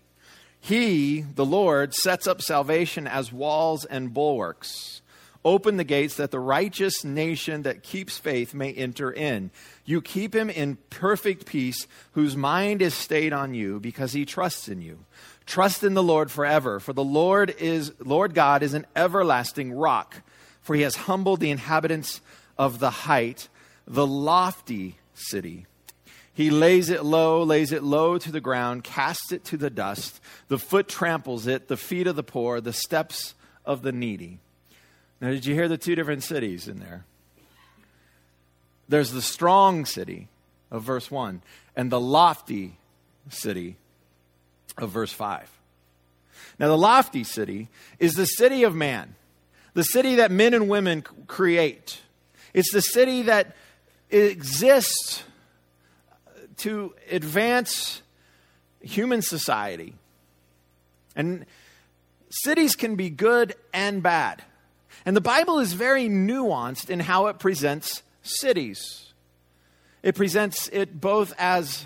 He, 0.59 1.21
the 1.21 1.45
Lord, 1.45 1.93
sets 1.93 2.25
up 2.25 2.41
salvation 2.41 3.05
as 3.05 3.33
walls 3.33 3.85
and 3.85 4.13
bulwarks. 4.13 5.01
Open 5.45 5.75
the 5.75 5.83
gates 5.83 6.15
that 6.15 6.31
the 6.31 6.39
righteous 6.39 7.03
nation 7.03 7.63
that 7.63 7.83
keeps 7.83 8.17
faith 8.17 8.53
may 8.53 8.71
enter 8.71 9.11
in. 9.11 9.51
You 9.83 10.01
keep 10.01 10.33
him 10.33 10.49
in 10.49 10.77
perfect 10.89 11.45
peace, 11.45 11.85
whose 12.13 12.37
mind 12.37 12.81
is 12.81 12.93
stayed 12.93 13.33
on 13.33 13.53
you 13.53 13.81
because 13.81 14.13
he 14.13 14.25
trusts 14.25 14.69
in 14.69 14.81
you. 14.81 14.99
Trust 15.45 15.83
in 15.83 15.93
the 15.93 16.03
Lord 16.03 16.31
forever, 16.31 16.79
for 16.79 16.93
the 16.93 17.03
Lord 17.03 17.49
is 17.59 17.91
Lord 17.99 18.33
God 18.33 18.63
is 18.63 18.73
an 18.73 18.85
everlasting 18.95 19.73
rock, 19.73 20.21
for 20.61 20.75
he 20.75 20.83
has 20.83 20.95
humbled 20.95 21.41
the 21.41 21.51
inhabitants 21.51 22.21
of 22.57 22.79
the 22.79 22.89
height, 22.89 23.49
the 23.85 24.07
lofty 24.07 24.95
city. 25.13 25.65
He 26.33 26.49
lays 26.49 26.89
it 26.89 27.03
low, 27.03 27.43
lays 27.43 27.71
it 27.71 27.83
low 27.83 28.17
to 28.17 28.31
the 28.31 28.41
ground, 28.41 28.83
casts 28.83 29.31
it 29.31 29.43
to 29.45 29.57
the 29.57 29.69
dust. 29.69 30.21
The 30.47 30.57
foot 30.57 30.87
tramples 30.87 31.45
it, 31.45 31.67
the 31.67 31.77
feet 31.77 32.07
of 32.07 32.15
the 32.15 32.23
poor, 32.23 32.61
the 32.61 32.73
steps 32.73 33.35
of 33.65 33.81
the 33.81 33.91
needy. 33.91 34.39
Now, 35.23 35.29
did 35.29 35.45
you 35.45 35.53
hear 35.55 35.69
the 35.69 35.77
two 35.77 35.95
different 35.95 36.21
cities 36.21 36.67
in 36.67 36.79
there? 36.79 37.05
There's 38.89 39.13
the 39.13 39.21
strong 39.21 39.85
city 39.85 40.27
of 40.69 40.83
verse 40.83 41.09
1 41.09 41.41
and 41.77 41.89
the 41.89 41.99
lofty 41.99 42.75
city 43.29 43.77
of 44.77 44.89
verse 44.89 45.13
5. 45.13 45.49
Now, 46.59 46.67
the 46.67 46.77
lofty 46.77 47.23
city 47.23 47.69
is 47.99 48.15
the 48.15 48.25
city 48.25 48.63
of 48.63 48.75
man, 48.75 49.15
the 49.73 49.85
city 49.85 50.15
that 50.15 50.29
men 50.29 50.53
and 50.53 50.67
women 50.67 51.03
create. 51.27 52.01
It's 52.53 52.73
the 52.73 52.81
city 52.81 53.21
that 53.21 53.55
exists 54.09 55.23
to 56.57 56.95
advance 57.09 58.01
human 58.81 59.21
society. 59.21 59.95
And 61.15 61.45
cities 62.29 62.75
can 62.75 62.97
be 62.97 63.09
good 63.09 63.55
and 63.73 64.03
bad. 64.03 64.43
And 65.05 65.15
the 65.15 65.21
Bible 65.21 65.59
is 65.59 65.73
very 65.73 66.07
nuanced 66.07 66.89
in 66.89 66.99
how 67.01 67.27
it 67.27 67.39
presents 67.39 68.03
cities. 68.21 69.13
It 70.01 70.15
presents 70.15 70.69
it 70.69 70.99
both 70.99 71.33
as 71.37 71.85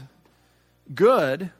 good. 0.93 1.51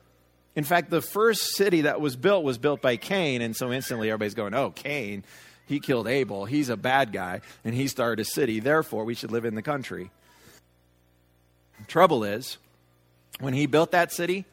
In 0.56 0.64
fact, 0.64 0.90
the 0.90 1.02
first 1.02 1.56
city 1.56 1.82
that 1.82 2.02
was 2.02 2.16
built 2.16 2.44
was 2.44 2.58
built 2.58 2.82
by 2.82 2.98
Cain, 2.98 3.42
and 3.42 3.56
so 3.56 3.72
instantly 3.72 4.10
everybody's 4.10 4.34
going, 4.34 4.54
oh, 4.54 4.72
Cain, 4.72 5.24
he 5.68 5.80
killed 5.80 6.08
Abel. 6.08 6.46
He's 6.46 6.70
a 6.70 6.78
bad 6.78 7.12
guy, 7.12 7.42
and 7.64 7.76
he 7.76 7.88
started 7.88 8.22
a 8.22 8.26
city. 8.26 8.60
Therefore, 8.60 9.04
we 9.04 9.14
should 9.14 9.32
live 9.32 9.46
in 9.46 9.56
the 9.56 9.62
country. 9.62 10.10
The 11.80 11.86
Trouble 11.86 12.24
is, 12.24 12.58
when 13.40 13.54
he 13.54 13.66
built 13.68 13.92
that 13.92 14.12
city, 14.12 14.46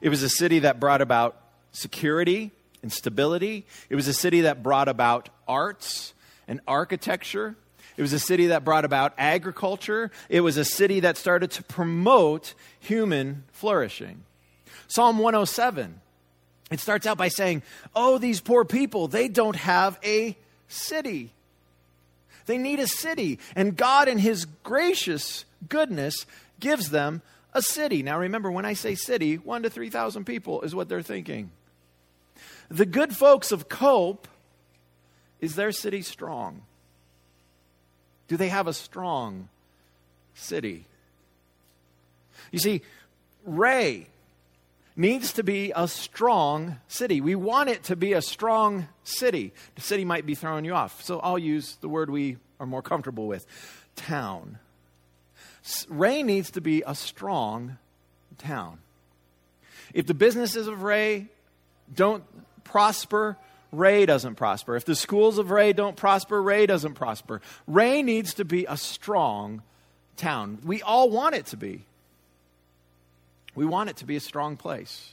it 0.00 0.08
was 0.08 0.22
a 0.22 0.28
city 0.28 0.60
that 0.60 0.80
brought 0.80 1.02
about 1.02 1.36
security 1.72 2.50
and 2.82 2.92
stability. 2.92 3.66
It 3.90 3.94
was 3.94 4.08
a 4.08 4.14
city 4.14 4.42
that 4.42 4.62
brought 4.62 4.88
about 4.88 5.28
arts 5.46 6.14
and 6.48 6.60
architecture. 6.66 7.56
It 7.96 8.02
was 8.02 8.12
a 8.12 8.18
city 8.18 8.48
that 8.48 8.64
brought 8.64 8.84
about 8.84 9.12
agriculture. 9.18 10.10
It 10.28 10.40
was 10.40 10.56
a 10.56 10.64
city 10.64 11.00
that 11.00 11.16
started 11.16 11.50
to 11.52 11.62
promote 11.62 12.54
human 12.80 13.44
flourishing. 13.52 14.24
Psalm 14.88 15.18
107, 15.18 16.00
it 16.70 16.80
starts 16.80 17.06
out 17.06 17.18
by 17.18 17.28
saying, 17.28 17.62
Oh, 17.94 18.18
these 18.18 18.40
poor 18.40 18.64
people, 18.64 19.08
they 19.08 19.28
don't 19.28 19.56
have 19.56 19.98
a 20.04 20.36
city. 20.68 21.30
They 22.46 22.58
need 22.58 22.80
a 22.80 22.86
city. 22.86 23.38
And 23.54 23.76
God, 23.76 24.08
in 24.08 24.18
His 24.18 24.46
gracious 24.62 25.44
goodness, 25.68 26.26
gives 26.60 26.90
them 26.90 27.22
a 27.54 27.62
city. 27.62 28.02
Now 28.02 28.18
remember, 28.18 28.50
when 28.50 28.64
I 28.64 28.74
say 28.74 28.94
city, 28.94 29.36
one 29.36 29.62
to 29.62 29.70
3,000 29.70 30.24
people 30.24 30.62
is 30.62 30.74
what 30.74 30.88
they're 30.88 31.02
thinking. 31.02 31.50
The 32.68 32.86
good 32.86 33.14
folks 33.14 33.52
of 33.52 33.68
Cope, 33.68 34.26
is 35.42 35.56
their 35.56 35.72
city 35.72 36.00
strong? 36.00 36.62
Do 38.28 38.38
they 38.38 38.48
have 38.48 38.66
a 38.66 38.72
strong 38.72 39.50
city? 40.34 40.86
You 42.50 42.60
see, 42.60 42.80
Wray 43.44 44.06
needs 44.96 45.34
to 45.34 45.42
be 45.42 45.72
a 45.74 45.88
strong 45.88 46.78
city. 46.86 47.20
We 47.20 47.34
want 47.34 47.68
it 47.68 47.82
to 47.84 47.96
be 47.96 48.12
a 48.12 48.22
strong 48.22 48.88
city. 49.04 49.52
The 49.74 49.80
city 49.80 50.04
might 50.04 50.24
be 50.24 50.34
throwing 50.34 50.64
you 50.64 50.74
off, 50.74 51.02
so 51.02 51.18
I'll 51.20 51.38
use 51.38 51.76
the 51.80 51.88
word 51.88 52.08
we 52.08 52.36
are 52.60 52.66
more 52.66 52.82
comfortable 52.82 53.26
with 53.26 53.44
town. 53.96 54.58
Wray 55.88 56.22
needs 56.22 56.52
to 56.52 56.60
be 56.60 56.82
a 56.86 56.94
strong 56.94 57.78
town. 58.38 58.78
If 59.92 60.06
the 60.06 60.14
businesses 60.14 60.68
of 60.68 60.82
Wray 60.82 61.28
don't 61.92 62.24
prosper, 62.64 63.36
Wray 63.72 64.04
doesn't 64.04 64.34
prosper. 64.34 64.76
If 64.76 64.84
the 64.84 64.94
schools 64.94 65.38
of 65.38 65.50
Wray 65.50 65.72
don't 65.72 65.96
prosper, 65.96 66.40
Wray 66.40 66.66
doesn't 66.66 66.94
prosper. 66.94 67.40
Wray 67.66 68.02
needs 68.02 68.34
to 68.34 68.44
be 68.44 68.66
a 68.68 68.76
strong 68.76 69.62
town. 70.16 70.58
We 70.64 70.82
all 70.82 71.10
want 71.10 71.34
it 71.34 71.46
to 71.46 71.56
be. 71.56 71.86
We 73.54 73.64
want 73.64 73.90
it 73.90 73.96
to 73.96 74.04
be 74.04 74.16
a 74.16 74.20
strong 74.20 74.56
place. 74.56 75.12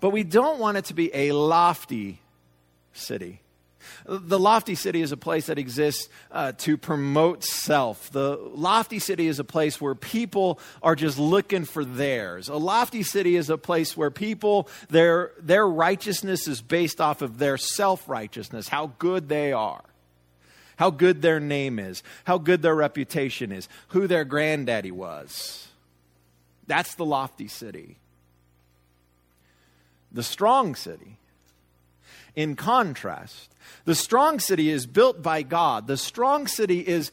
But 0.00 0.10
we 0.10 0.22
don't 0.22 0.58
want 0.58 0.76
it 0.76 0.84
to 0.86 0.94
be 0.94 1.10
a 1.14 1.32
lofty 1.32 2.20
city. 2.92 3.40
The 4.06 4.38
lofty 4.38 4.74
city 4.74 5.00
is 5.00 5.12
a 5.12 5.16
place 5.16 5.46
that 5.46 5.58
exists 5.58 6.08
uh, 6.30 6.52
to 6.58 6.76
promote 6.76 7.44
self. 7.44 8.10
The 8.10 8.36
lofty 8.36 8.98
city 8.98 9.26
is 9.26 9.38
a 9.38 9.44
place 9.44 9.80
where 9.80 9.94
people 9.94 10.58
are 10.82 10.94
just 10.94 11.18
looking 11.18 11.64
for 11.64 11.84
theirs. 11.84 12.48
A 12.48 12.56
lofty 12.56 13.02
city 13.02 13.36
is 13.36 13.50
a 13.50 13.58
place 13.58 13.96
where 13.96 14.10
people, 14.10 14.68
their, 14.88 15.32
their 15.40 15.66
righteousness 15.66 16.46
is 16.48 16.60
based 16.60 17.00
off 17.00 17.22
of 17.22 17.38
their 17.38 17.56
self 17.56 18.08
righteousness, 18.08 18.68
how 18.68 18.92
good 18.98 19.28
they 19.28 19.52
are, 19.52 19.84
how 20.76 20.90
good 20.90 21.22
their 21.22 21.40
name 21.40 21.78
is, 21.78 22.02
how 22.24 22.38
good 22.38 22.62
their 22.62 22.74
reputation 22.74 23.52
is, 23.52 23.68
who 23.88 24.06
their 24.06 24.24
granddaddy 24.24 24.90
was. 24.90 25.68
That's 26.66 26.94
the 26.94 27.04
lofty 27.04 27.48
city. 27.48 27.96
The 30.12 30.22
strong 30.22 30.74
city, 30.76 31.18
in 32.36 32.56
contrast, 32.56 33.54
the 33.84 33.94
strong 33.94 34.40
city 34.40 34.70
is 34.70 34.86
built 34.86 35.22
by 35.22 35.42
God. 35.42 35.86
The 35.86 35.96
strong 35.96 36.46
city 36.46 36.80
is, 36.80 37.12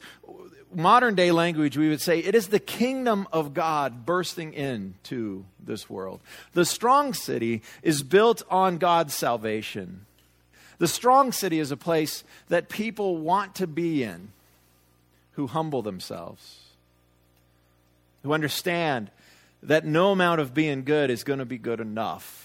modern 0.74 1.14
day 1.14 1.30
language, 1.30 1.76
we 1.76 1.88
would 1.88 2.00
say, 2.00 2.18
it 2.18 2.34
is 2.34 2.48
the 2.48 2.58
kingdom 2.58 3.28
of 3.32 3.54
God 3.54 4.04
bursting 4.04 4.54
into 4.54 5.44
this 5.64 5.88
world. 5.88 6.20
The 6.52 6.64
strong 6.64 7.14
city 7.14 7.62
is 7.82 8.02
built 8.02 8.42
on 8.50 8.78
God's 8.78 9.14
salvation. 9.14 10.06
The 10.78 10.88
strong 10.88 11.30
city 11.30 11.58
is 11.58 11.70
a 11.70 11.76
place 11.76 12.24
that 12.48 12.68
people 12.68 13.16
want 13.18 13.54
to 13.56 13.66
be 13.66 14.02
in 14.02 14.32
who 15.32 15.46
humble 15.46 15.82
themselves, 15.82 16.60
who 18.22 18.32
understand 18.32 19.10
that 19.62 19.84
no 19.84 20.10
amount 20.10 20.40
of 20.40 20.52
being 20.52 20.82
good 20.84 21.08
is 21.08 21.22
going 21.22 21.38
to 21.38 21.44
be 21.44 21.58
good 21.58 21.80
enough 21.80 22.41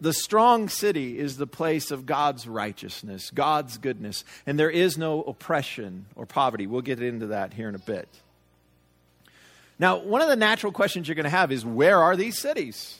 the 0.00 0.12
strong 0.12 0.68
city 0.68 1.18
is 1.18 1.36
the 1.36 1.46
place 1.46 1.90
of 1.90 2.06
God's 2.06 2.46
righteousness, 2.46 3.30
God's 3.30 3.78
goodness, 3.78 4.24
and 4.46 4.58
there 4.58 4.70
is 4.70 4.96
no 4.96 5.22
oppression 5.22 6.06
or 6.14 6.26
poverty. 6.26 6.66
We'll 6.66 6.82
get 6.82 7.02
into 7.02 7.28
that 7.28 7.54
here 7.54 7.68
in 7.68 7.74
a 7.74 7.80
bit. 7.80 8.08
Now, 9.78 9.98
one 9.98 10.22
of 10.22 10.28
the 10.28 10.36
natural 10.36 10.72
questions 10.72 11.06
you're 11.06 11.14
going 11.14 11.24
to 11.24 11.30
have 11.30 11.52
is 11.52 11.64
where 11.64 12.02
are 12.02 12.16
these 12.16 12.38
cities? 12.38 12.98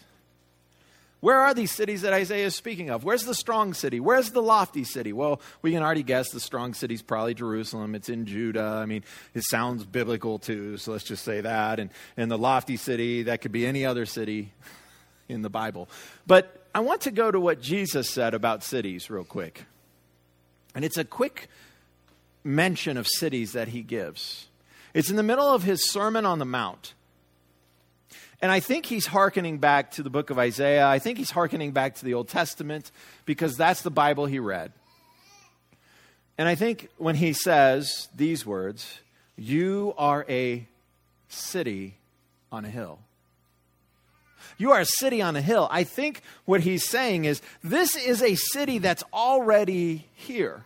Where 1.20 1.40
are 1.40 1.52
these 1.52 1.72
cities 1.72 2.02
that 2.02 2.12
Isaiah 2.12 2.46
is 2.46 2.54
speaking 2.54 2.90
of? 2.90 3.02
Where's 3.02 3.24
the 3.24 3.34
strong 3.34 3.74
city? 3.74 3.98
Where's 3.98 4.30
the 4.30 4.42
lofty 4.42 4.84
city? 4.84 5.12
Well, 5.12 5.40
we 5.62 5.72
can 5.72 5.82
already 5.82 6.04
guess 6.04 6.30
the 6.30 6.38
strong 6.38 6.74
city 6.74 6.94
is 6.94 7.02
probably 7.02 7.34
Jerusalem. 7.34 7.96
It's 7.96 8.08
in 8.08 8.24
Judah. 8.24 8.78
I 8.80 8.86
mean, 8.86 9.02
it 9.34 9.42
sounds 9.42 9.84
biblical 9.84 10.38
too, 10.38 10.76
so 10.76 10.92
let's 10.92 11.02
just 11.02 11.24
say 11.24 11.40
that. 11.40 11.80
And, 11.80 11.90
and 12.16 12.30
the 12.30 12.38
lofty 12.38 12.76
city, 12.76 13.24
that 13.24 13.40
could 13.40 13.50
be 13.50 13.66
any 13.66 13.84
other 13.84 14.06
city 14.06 14.52
in 15.28 15.42
the 15.42 15.50
Bible. 15.50 15.88
But 16.26 16.66
I 16.74 16.80
want 16.80 17.02
to 17.02 17.10
go 17.10 17.30
to 17.30 17.40
what 17.40 17.60
Jesus 17.60 18.08
said 18.08 18.34
about 18.34 18.62
cities 18.62 19.10
real 19.10 19.24
quick. 19.24 19.64
And 20.74 20.84
it's 20.84 20.98
a 20.98 21.04
quick 21.04 21.48
mention 22.44 22.96
of 22.96 23.06
cities 23.06 23.52
that 23.52 23.68
he 23.68 23.82
gives. 23.82 24.46
It's 24.94 25.10
in 25.10 25.16
the 25.16 25.22
middle 25.22 25.52
of 25.52 25.62
his 25.62 25.90
Sermon 25.90 26.24
on 26.24 26.38
the 26.38 26.44
Mount. 26.44 26.94
And 28.40 28.52
I 28.52 28.60
think 28.60 28.86
he's 28.86 29.06
hearkening 29.06 29.58
back 29.58 29.90
to 29.92 30.02
the 30.02 30.10
book 30.10 30.30
of 30.30 30.38
Isaiah. 30.38 30.86
I 30.86 31.00
think 31.00 31.18
he's 31.18 31.30
hearkening 31.30 31.72
back 31.72 31.96
to 31.96 32.04
the 32.04 32.14
Old 32.14 32.28
Testament 32.28 32.92
because 33.24 33.56
that's 33.56 33.82
the 33.82 33.90
Bible 33.90 34.26
he 34.26 34.38
read. 34.38 34.72
And 36.38 36.48
I 36.48 36.54
think 36.54 36.88
when 36.98 37.16
he 37.16 37.32
says 37.32 38.08
these 38.14 38.46
words, 38.46 39.00
you 39.36 39.92
are 39.98 40.24
a 40.28 40.66
city 41.28 41.96
on 42.52 42.64
a 42.64 42.70
hill. 42.70 43.00
You 44.58 44.72
are 44.72 44.80
a 44.80 44.84
city 44.84 45.22
on 45.22 45.36
a 45.36 45.40
hill. 45.40 45.68
I 45.70 45.84
think 45.84 46.22
what 46.44 46.60
he's 46.60 46.86
saying 46.86 47.24
is 47.24 47.40
this 47.62 47.96
is 47.96 48.22
a 48.22 48.34
city 48.34 48.78
that's 48.78 49.04
already 49.12 50.08
here. 50.14 50.64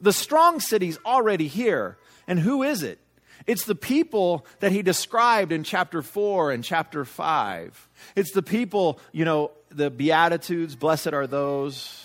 The 0.00 0.12
strong 0.12 0.58
city's 0.58 0.98
already 1.04 1.46
here. 1.46 1.98
And 2.26 2.38
who 2.38 2.62
is 2.62 2.82
it? 2.82 2.98
It's 3.46 3.64
the 3.64 3.74
people 3.74 4.46
that 4.60 4.72
he 4.72 4.82
described 4.82 5.52
in 5.52 5.62
chapter 5.62 6.02
4 6.02 6.52
and 6.52 6.64
chapter 6.64 7.04
5. 7.04 7.88
It's 8.16 8.32
the 8.32 8.42
people, 8.42 9.00
you 9.12 9.24
know, 9.24 9.52
the 9.70 9.90
Beatitudes, 9.90 10.74
blessed 10.74 11.12
are 11.12 11.26
those. 11.26 12.04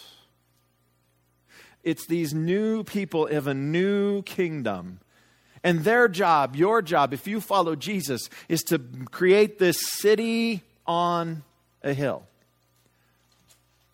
It's 1.83 2.05
these 2.07 2.33
new 2.33 2.83
people 2.83 3.27
of 3.27 3.47
a 3.47 3.53
new 3.53 4.21
kingdom. 4.23 4.99
And 5.63 5.79
their 5.85 6.07
job, 6.07 6.55
your 6.55 6.81
job, 6.81 7.13
if 7.13 7.25
you 7.25 7.39
follow 7.39 7.75
Jesus, 7.75 8.29
is 8.49 8.61
to 8.63 8.79
create 9.11 9.59
this 9.59 9.79
city 9.79 10.61
on 10.85 11.43
a 11.81 11.93
hill. 11.93 12.23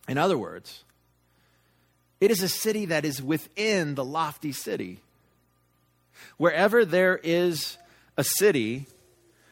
In 0.07 0.17
other 0.17 0.38
words, 0.38 0.83
it 2.19 2.31
is 2.31 2.41
a 2.41 2.49
city 2.49 2.85
that 2.85 3.05
is 3.05 3.21
within 3.21 3.95
the 3.95 4.03
lofty 4.03 4.51
city. 4.51 4.99
Wherever 6.38 6.83
there 6.83 7.19
is 7.23 7.77
a 8.17 8.23
city, 8.23 8.88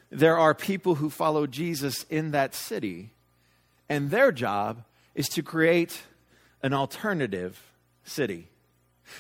there 0.10 0.38
are 0.38 0.54
people 0.54 0.96
who 0.96 1.10
follow 1.10 1.46
Jesus 1.46 2.04
in 2.10 2.32
that 2.32 2.56
city. 2.56 3.12
And 3.88 4.10
their 4.10 4.32
job 4.32 4.84
is 5.14 5.30
to 5.30 5.44
create 5.44 6.02
an 6.64 6.74
alternative 6.74 7.62
city. 8.04 8.48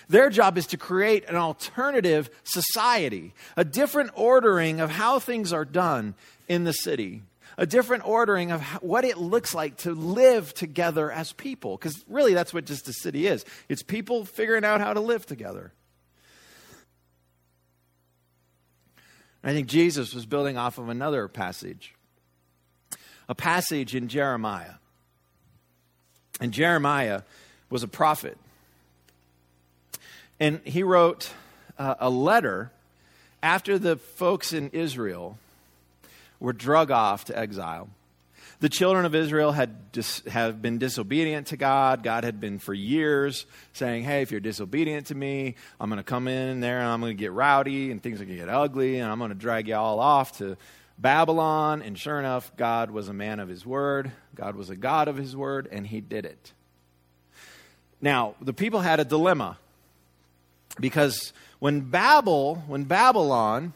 Their 0.08 0.29
job 0.29 0.58
is 0.58 0.67
to 0.67 0.77
create 0.77 1.27
an 1.27 1.36
alternative 1.36 2.29
society, 2.44 3.34
a 3.56 3.65
different 3.65 4.12
ordering 4.13 4.79
of 4.79 4.89
how 4.91 5.20
things 5.20 5.53
are 5.53 5.65
done 5.65 6.15
in 6.48 6.63
the 6.63 6.74
city, 6.74 7.24
a 7.58 7.65
different 7.65 8.06
ordering 8.06 8.51
of 8.51 8.62
what 8.82 9.03
it 9.03 9.17
looks 9.17 9.53
like 9.56 9.77
to 9.77 9.94
live 9.94 10.53
together 10.53 11.12
as 11.12 11.34
people. 11.34 11.77
Because 11.77 12.03
really, 12.08 12.34
that's 12.34 12.53
what 12.53 12.65
just 12.65 12.88
a 12.88 12.94
city 12.94 13.27
is 13.27 13.46
it's 13.70 13.84
people 13.84 14.25
figuring 14.25 14.63
out 14.63 14.82
how 14.82 14.94
to 14.94 15.01
live 15.01 15.25
together. 15.25 15.72
I 19.44 19.53
think 19.53 19.67
Jesus 19.67 20.13
was 20.13 20.25
building 20.25 20.58
off 20.58 20.77
of 20.77 20.89
another 20.89 21.27
passage, 21.27 21.96
a 23.29 23.36
passage 23.36 23.96
in 23.96 24.08
Jeremiah. 24.08 24.74
And 26.39 26.51
Jeremiah 26.51 27.22
was 27.70 27.84
a 27.84 27.88
prophet. 27.88 28.38
And 30.39 30.62
he 30.63 30.84
wrote 30.84 31.32
uh, 31.77 31.96
a 32.00 32.10
letter 32.10 32.72
after 33.41 33.79
the 33.79 33.96
folks 33.98 34.53
in 34.53 34.70
Israel 34.70 35.38
were 36.39 36.54
drug 36.54 36.91
off 36.91 37.26
to 37.26 37.38
exile. 37.38 37.89
The 38.60 38.69
children 38.69 39.06
of 39.06 39.13
Israel 39.13 39.52
had 39.52 39.91
dis- 39.91 40.23
have 40.26 40.62
been 40.62 40.80
disobedient 40.80 41.47
to 41.47 41.58
God. 41.58 42.02
God 42.02 42.23
had 42.23 42.39
been 42.39 42.58
for 42.58 42.73
years 42.73 43.45
saying, 43.73 44.04
"Hey, 44.04 44.23
if 44.23 44.32
you're 44.32 44.39
disobedient 44.39 45.08
to 45.08 45.15
me, 45.15 45.56
I'm 45.80 45.89
going 45.89 45.97
to 45.97 46.04
come 46.04 46.28
in 46.28 46.60
there 46.60 46.80
and 46.80 46.88
I'm 46.88 47.00
going 47.00 47.15
to 47.15 47.19
get 47.19 47.32
rowdy 47.32 47.91
and 47.91 48.02
things 48.02 48.19
are 48.19 48.26
going 48.26 48.38
to 48.38 48.45
get 48.45 48.54
ugly 48.54 48.97
and 48.97 49.12
I'm 49.12 49.19
going 49.19 49.30
to 49.30 49.36
drag 49.36 49.67
you 49.67 49.76
all 49.76 50.00
off 50.00 50.39
to 50.39 50.58
Babylon." 50.97 51.84
And 51.84 51.97
sure 51.97 52.17
enough, 52.17 52.52
God 52.58 52.89
was 52.89 53.10
a 53.10 53.13
man 53.13 53.39
of 53.39 53.47
his 53.47 53.63
word. 53.63 54.12
God 54.34 54.56
was 54.56 54.71
a 54.71 54.76
God 54.76 55.08
of 55.08 55.17
his 55.17 55.36
word, 55.36 55.67
and 55.71 55.86
he 55.86 56.02
did 56.02 56.26
it. 56.26 56.54
Now, 58.02 58.36
the 58.41 58.54
people 58.54 58.82
had 58.82 59.00
a 59.00 59.06
dilemma 59.06 59.58
because 60.79 61.33
when 61.59 61.81
Babel, 61.81 62.63
when 62.67 62.83
Babylon 62.83 63.73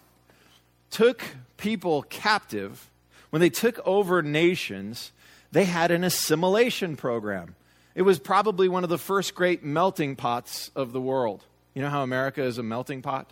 took 0.89 1.23
people 1.57 2.03
captive, 2.03 2.89
when 3.29 3.39
they 3.39 3.49
took 3.49 3.79
over 3.85 4.21
nations, 4.21 5.11
they 5.51 5.65
had 5.65 5.91
an 5.91 6.03
assimilation 6.03 6.95
program. 6.95 7.55
It 7.95 8.03
was 8.03 8.19
probably 8.19 8.69
one 8.69 8.83
of 8.83 8.89
the 8.89 8.97
first 8.97 9.35
great 9.35 9.63
melting 9.63 10.15
pots 10.15 10.71
of 10.75 10.93
the 10.93 11.01
world. 11.01 11.43
You 11.73 11.81
know 11.81 11.89
how 11.89 12.03
America 12.03 12.43
is 12.43 12.57
a 12.57 12.63
melting 12.63 13.01
pot? 13.01 13.29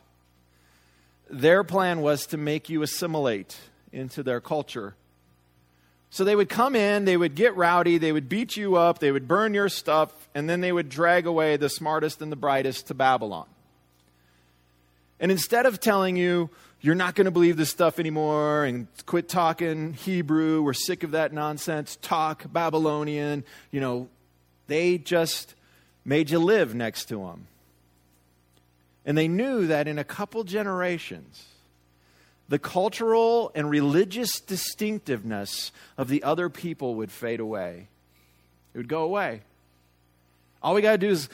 Their 1.29 1.63
plan 1.63 2.01
was 2.01 2.25
to 2.27 2.37
make 2.37 2.69
you 2.69 2.81
assimilate 2.81 3.57
into 3.91 4.23
their 4.23 4.41
culture. 4.41 4.95
So 6.09 6.23
they 6.23 6.35
would 6.35 6.49
come 6.49 6.75
in, 6.75 7.05
they 7.05 7.17
would 7.17 7.35
get 7.35 7.55
rowdy, 7.55 7.99
they 7.99 8.11
would 8.11 8.27
beat 8.27 8.57
you 8.57 8.75
up, 8.75 8.97
they 8.99 9.11
would 9.11 9.27
burn 9.27 9.53
your 9.53 9.69
stuff, 9.69 10.11
and 10.33 10.49
then 10.49 10.59
they 10.61 10.71
would 10.71 10.89
drag 10.89 11.27
away 11.27 11.55
the 11.55 11.69
smartest 11.69 12.21
and 12.21 12.31
the 12.31 12.35
brightest 12.35 12.87
to 12.87 12.95
Babylon. 12.95 13.45
And 15.19 15.31
instead 15.31 15.65
of 15.65 15.79
telling 15.79 16.15
you, 16.15 16.49
you're 16.81 16.95
not 16.95 17.15
going 17.15 17.25
to 17.25 17.31
believe 17.31 17.57
this 17.57 17.69
stuff 17.69 17.99
anymore 17.99 18.63
and 18.63 18.87
quit 19.05 19.27
talking 19.27 19.93
Hebrew. 19.93 20.61
We're 20.61 20.73
sick 20.73 21.03
of 21.03 21.11
that 21.11 21.33
nonsense. 21.33 21.97
Talk 22.01 22.51
Babylonian. 22.51 23.43
You 23.71 23.81
know, 23.81 24.07
they 24.67 24.97
just 24.97 25.55
made 26.05 26.29
you 26.29 26.39
live 26.39 26.73
next 26.73 27.05
to 27.05 27.17
them. 27.17 27.47
And 29.05 29.17
they 29.17 29.27
knew 29.27 29.67
that 29.67 29.87
in 29.87 29.99
a 29.99 30.03
couple 30.03 30.43
generations, 30.43 31.45
the 32.47 32.59
cultural 32.59 33.51
and 33.55 33.69
religious 33.69 34.39
distinctiveness 34.39 35.71
of 35.97 36.07
the 36.07 36.23
other 36.23 36.49
people 36.49 36.95
would 36.95 37.11
fade 37.11 37.39
away. 37.39 37.87
It 38.73 38.77
would 38.77 38.87
go 38.87 39.03
away. 39.03 39.41
All 40.61 40.73
we 40.73 40.81
got 40.81 40.91
to 40.91 40.97
do 40.97 41.09
is 41.09 41.29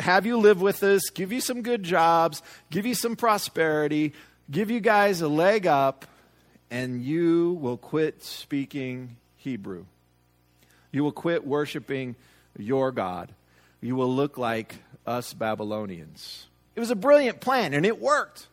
have 0.00 0.24
you 0.24 0.38
live 0.38 0.60
with 0.60 0.82
us, 0.82 1.10
give 1.10 1.32
you 1.32 1.40
some 1.40 1.62
good 1.62 1.82
jobs, 1.82 2.42
give 2.70 2.86
you 2.86 2.94
some 2.94 3.16
prosperity, 3.16 4.14
give 4.50 4.70
you 4.70 4.80
guys 4.80 5.20
a 5.20 5.28
leg 5.28 5.66
up, 5.66 6.06
and 6.70 7.02
you 7.02 7.58
will 7.60 7.76
quit 7.76 8.22
speaking 8.22 9.16
Hebrew. 9.36 9.84
You 10.90 11.04
will 11.04 11.12
quit 11.12 11.46
worshiping 11.46 12.16
your 12.56 12.92
God. 12.92 13.32
You 13.80 13.94
will 13.94 14.14
look 14.14 14.38
like 14.38 14.76
us 15.06 15.32
Babylonians. 15.34 16.46
It 16.74 16.80
was 16.80 16.90
a 16.90 16.96
brilliant 16.96 17.40
plan, 17.40 17.74
and 17.74 17.84
it 17.84 18.00
worked. 18.00 18.46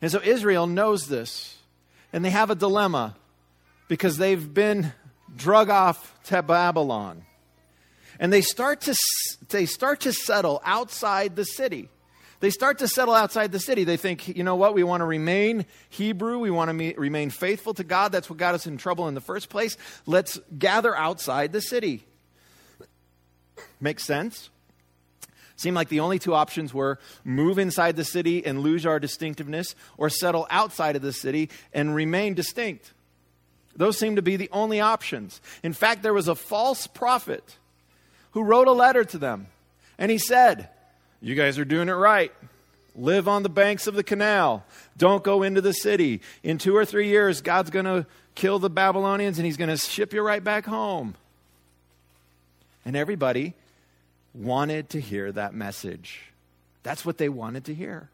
And 0.00 0.10
so 0.10 0.20
Israel 0.22 0.66
knows 0.66 1.08
this, 1.08 1.56
and 2.12 2.24
they 2.24 2.30
have 2.30 2.50
a 2.50 2.54
dilemma 2.54 3.16
because 3.88 4.16
they've 4.16 4.52
been 4.52 4.92
drug 5.36 5.68
off 5.68 6.14
to 6.24 6.42
Babylon. 6.42 7.24
And 8.20 8.30
they 8.30 8.42
start 8.42 8.82
to, 8.82 8.94
they 9.48 9.66
start 9.66 10.00
to 10.00 10.12
settle 10.12 10.60
outside 10.64 11.34
the 11.34 11.44
city. 11.44 11.88
They 12.40 12.50
start 12.50 12.78
to 12.78 12.88
settle 12.88 13.14
outside 13.14 13.50
the 13.50 13.58
city. 13.58 13.84
They 13.84 13.96
think, 13.96 14.28
you 14.28 14.44
know 14.44 14.56
what, 14.56 14.74
we 14.74 14.84
want 14.84 15.00
to 15.00 15.06
remain 15.06 15.64
Hebrew. 15.88 16.38
We 16.38 16.50
want 16.50 16.68
to 16.68 16.74
me- 16.74 16.94
remain 16.96 17.30
faithful 17.30 17.74
to 17.74 17.84
God. 17.84 18.12
That's 18.12 18.28
what 18.28 18.38
got 18.38 18.54
us 18.54 18.66
in 18.66 18.76
trouble 18.76 19.08
in 19.08 19.14
the 19.14 19.20
first 19.22 19.48
place. 19.48 19.76
Let's 20.06 20.38
gather 20.58 20.94
outside 20.94 21.52
the 21.52 21.62
city. 21.62 22.04
Makes 23.80 24.04
sense? 24.04 24.50
Seemed 25.56 25.76
like 25.76 25.88
the 25.88 26.00
only 26.00 26.18
two 26.18 26.34
options 26.34 26.72
were 26.72 26.98
move 27.24 27.58
inside 27.58 27.96
the 27.96 28.04
city 28.04 28.44
and 28.44 28.60
lose 28.60 28.86
our 28.86 28.98
distinctiveness, 28.98 29.74
or 29.98 30.08
settle 30.08 30.46
outside 30.50 30.96
of 30.96 31.02
the 31.02 31.12
city 31.12 31.50
and 31.72 31.94
remain 31.94 32.34
distinct. 32.34 32.92
Those 33.76 33.98
seem 33.98 34.16
to 34.16 34.22
be 34.22 34.36
the 34.36 34.48
only 34.52 34.80
options. 34.80 35.40
In 35.62 35.72
fact, 35.74 36.02
there 36.02 36.14
was 36.14 36.28
a 36.28 36.34
false 36.34 36.86
prophet 36.86 37.56
who 38.32 38.42
wrote 38.42 38.68
a 38.68 38.72
letter 38.72 39.04
to 39.04 39.18
them, 39.18 39.46
and 39.98 40.10
he 40.10 40.18
said, 40.18 40.68
you 41.22 41.34
guys 41.34 41.58
are 41.58 41.64
doing 41.64 41.88
it 41.88 41.92
right. 41.92 42.32
Live 42.96 43.28
on 43.28 43.42
the 43.42 43.48
banks 43.48 43.86
of 43.86 43.94
the 43.94 44.02
canal. 44.02 44.64
Don't 44.96 45.22
go 45.22 45.42
into 45.42 45.60
the 45.60 45.72
city. 45.74 46.22
In 46.42 46.58
two 46.58 46.74
or 46.74 46.84
three 46.84 47.08
years, 47.08 47.40
God's 47.40 47.70
going 47.70 47.84
to 47.84 48.06
kill 48.34 48.58
the 48.58 48.70
Babylonians 48.70 49.38
and 49.38 49.46
he's 49.46 49.56
going 49.56 49.70
to 49.70 49.76
ship 49.76 50.12
you 50.12 50.22
right 50.22 50.42
back 50.42 50.64
home. 50.64 51.14
And 52.84 52.96
everybody 52.96 53.54
wanted 54.34 54.88
to 54.90 55.00
hear 55.00 55.30
that 55.32 55.54
message. 55.54 56.22
That's 56.82 57.04
what 57.04 57.18
they 57.18 57.28
wanted 57.28 57.66
to 57.66 57.74
hear. 57.74 58.08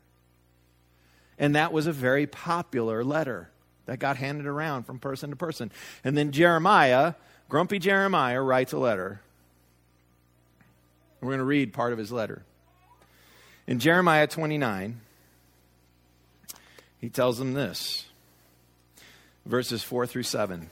And 1.39 1.55
that 1.55 1.73
was 1.73 1.87
a 1.87 1.93
very 1.93 2.27
popular 2.27 3.05
letter. 3.05 3.49
that 3.87 3.99
got 3.99 4.17
handed 4.17 4.47
around 4.47 4.85
from 4.85 4.99
person 4.99 5.31
to 5.31 5.37
person. 5.37 5.71
And 6.05 6.17
then 6.17 6.33
Jeremiah, 6.33 7.15
grumpy 7.49 7.79
Jeremiah, 7.79 8.43
writes 8.43 8.73
a 8.73 8.79
letter. 8.79 9.21
We're 11.21 11.31
going 11.31 11.39
to 11.39 11.45
read 11.45 11.73
part 11.73 11.93
of 11.93 11.99
his 11.99 12.13
letter. 12.13 12.43
In 13.67 13.79
Jeremiah 13.79 14.27
29, 14.27 15.01
he 17.01 17.09
tells 17.09 17.39
them 17.39 17.55
this 17.55 18.07
verses 19.45 19.83
4 19.83 20.07
through 20.07 20.25
7. 20.25 20.71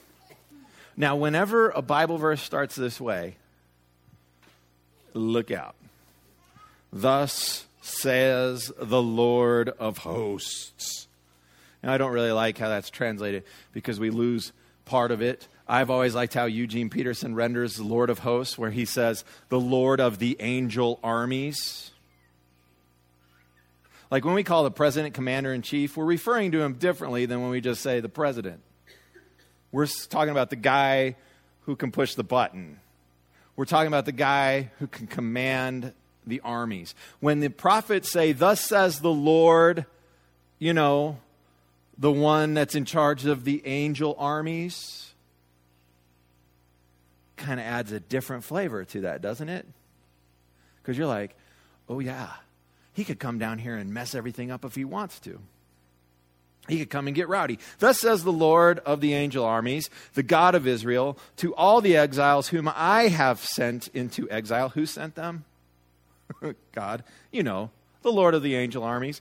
Now, 0.96 1.16
whenever 1.16 1.70
a 1.70 1.82
Bible 1.82 2.18
verse 2.18 2.40
starts 2.40 2.76
this 2.76 3.00
way, 3.00 3.36
look 5.12 5.50
out. 5.50 5.74
Thus 6.92 7.66
says 7.82 8.70
the 8.78 9.02
Lord 9.02 9.68
of 9.68 9.98
hosts. 9.98 11.08
Now, 11.82 11.92
I 11.92 11.98
don't 11.98 12.12
really 12.12 12.32
like 12.32 12.58
how 12.58 12.68
that's 12.68 12.90
translated 12.90 13.44
because 13.72 13.98
we 13.98 14.10
lose 14.10 14.52
part 14.84 15.10
of 15.10 15.20
it. 15.20 15.46
I've 15.66 15.90
always 15.90 16.14
liked 16.14 16.34
how 16.34 16.44
Eugene 16.44 16.90
Peterson 16.90 17.34
renders 17.34 17.80
Lord 17.80 18.10
of 18.10 18.18
hosts, 18.20 18.58
where 18.58 18.70
he 18.70 18.84
says, 18.84 19.24
the 19.48 19.60
Lord 19.60 20.00
of 20.00 20.18
the 20.18 20.36
angel 20.40 21.00
armies. 21.02 21.90
Like 24.10 24.24
when 24.24 24.34
we 24.34 24.44
call 24.44 24.62
the 24.62 24.70
president 24.70 25.14
commander 25.14 25.54
in 25.54 25.62
chief, 25.62 25.96
we're 25.96 26.04
referring 26.04 26.52
to 26.52 26.60
him 26.60 26.74
differently 26.74 27.24
than 27.26 27.40
when 27.40 27.50
we 27.50 27.60
just 27.62 27.80
say 27.80 28.00
the 28.00 28.10
president. 28.10 28.60
We're 29.72 29.86
talking 29.86 30.30
about 30.30 30.50
the 30.50 30.56
guy 30.56 31.16
who 31.62 31.76
can 31.76 31.90
push 31.90 32.14
the 32.14 32.22
button. 32.22 32.78
We're 33.56 33.64
talking 33.64 33.88
about 33.88 34.04
the 34.04 34.12
guy 34.12 34.70
who 34.78 34.86
can 34.86 35.06
command 35.06 35.94
the 36.26 36.40
armies. 36.40 36.94
When 37.20 37.40
the 37.40 37.48
prophets 37.48 38.10
say, 38.10 38.32
Thus 38.32 38.60
says 38.60 39.00
the 39.00 39.10
Lord, 39.10 39.86
you 40.58 40.74
know, 40.74 41.18
the 41.96 42.12
one 42.12 42.54
that's 42.54 42.74
in 42.74 42.84
charge 42.84 43.24
of 43.24 43.44
the 43.44 43.62
angel 43.66 44.14
armies, 44.18 45.13
kind 47.36 47.60
of 47.60 47.66
adds 47.66 47.92
a 47.92 48.00
different 48.00 48.44
flavor 48.44 48.84
to 48.84 49.02
that, 49.02 49.22
doesn't 49.22 49.48
it? 49.48 49.66
Because 50.82 50.98
you're 50.98 51.06
like, 51.06 51.34
oh, 51.88 52.00
yeah, 52.00 52.30
he 52.92 53.04
could 53.04 53.18
come 53.18 53.38
down 53.38 53.58
here 53.58 53.76
and 53.76 53.92
mess 53.92 54.14
everything 54.14 54.50
up 54.50 54.64
if 54.64 54.74
he 54.74 54.84
wants 54.84 55.18
to. 55.20 55.40
He 56.68 56.78
could 56.78 56.88
come 56.88 57.06
and 57.06 57.14
get 57.14 57.28
rowdy. 57.28 57.58
Thus 57.78 58.00
says 58.00 58.24
the 58.24 58.32
Lord 58.32 58.78
of 58.80 59.00
the 59.00 59.12
angel 59.12 59.44
armies, 59.44 59.90
the 60.14 60.22
God 60.22 60.54
of 60.54 60.66
Israel, 60.66 61.18
to 61.36 61.54
all 61.54 61.80
the 61.80 61.96
exiles 61.96 62.48
whom 62.48 62.70
I 62.74 63.08
have 63.08 63.40
sent 63.40 63.88
into 63.88 64.30
exile. 64.30 64.70
Who 64.70 64.86
sent 64.86 65.14
them? 65.14 65.44
God. 66.72 67.04
You 67.30 67.42
know, 67.42 67.70
the 68.00 68.12
Lord 68.12 68.34
of 68.34 68.42
the 68.42 68.54
angel 68.54 68.82
armies 68.82 69.20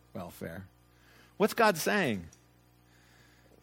welfare. 0.13 0.65
What's 1.37 1.53
God 1.53 1.77
saying? 1.77 2.25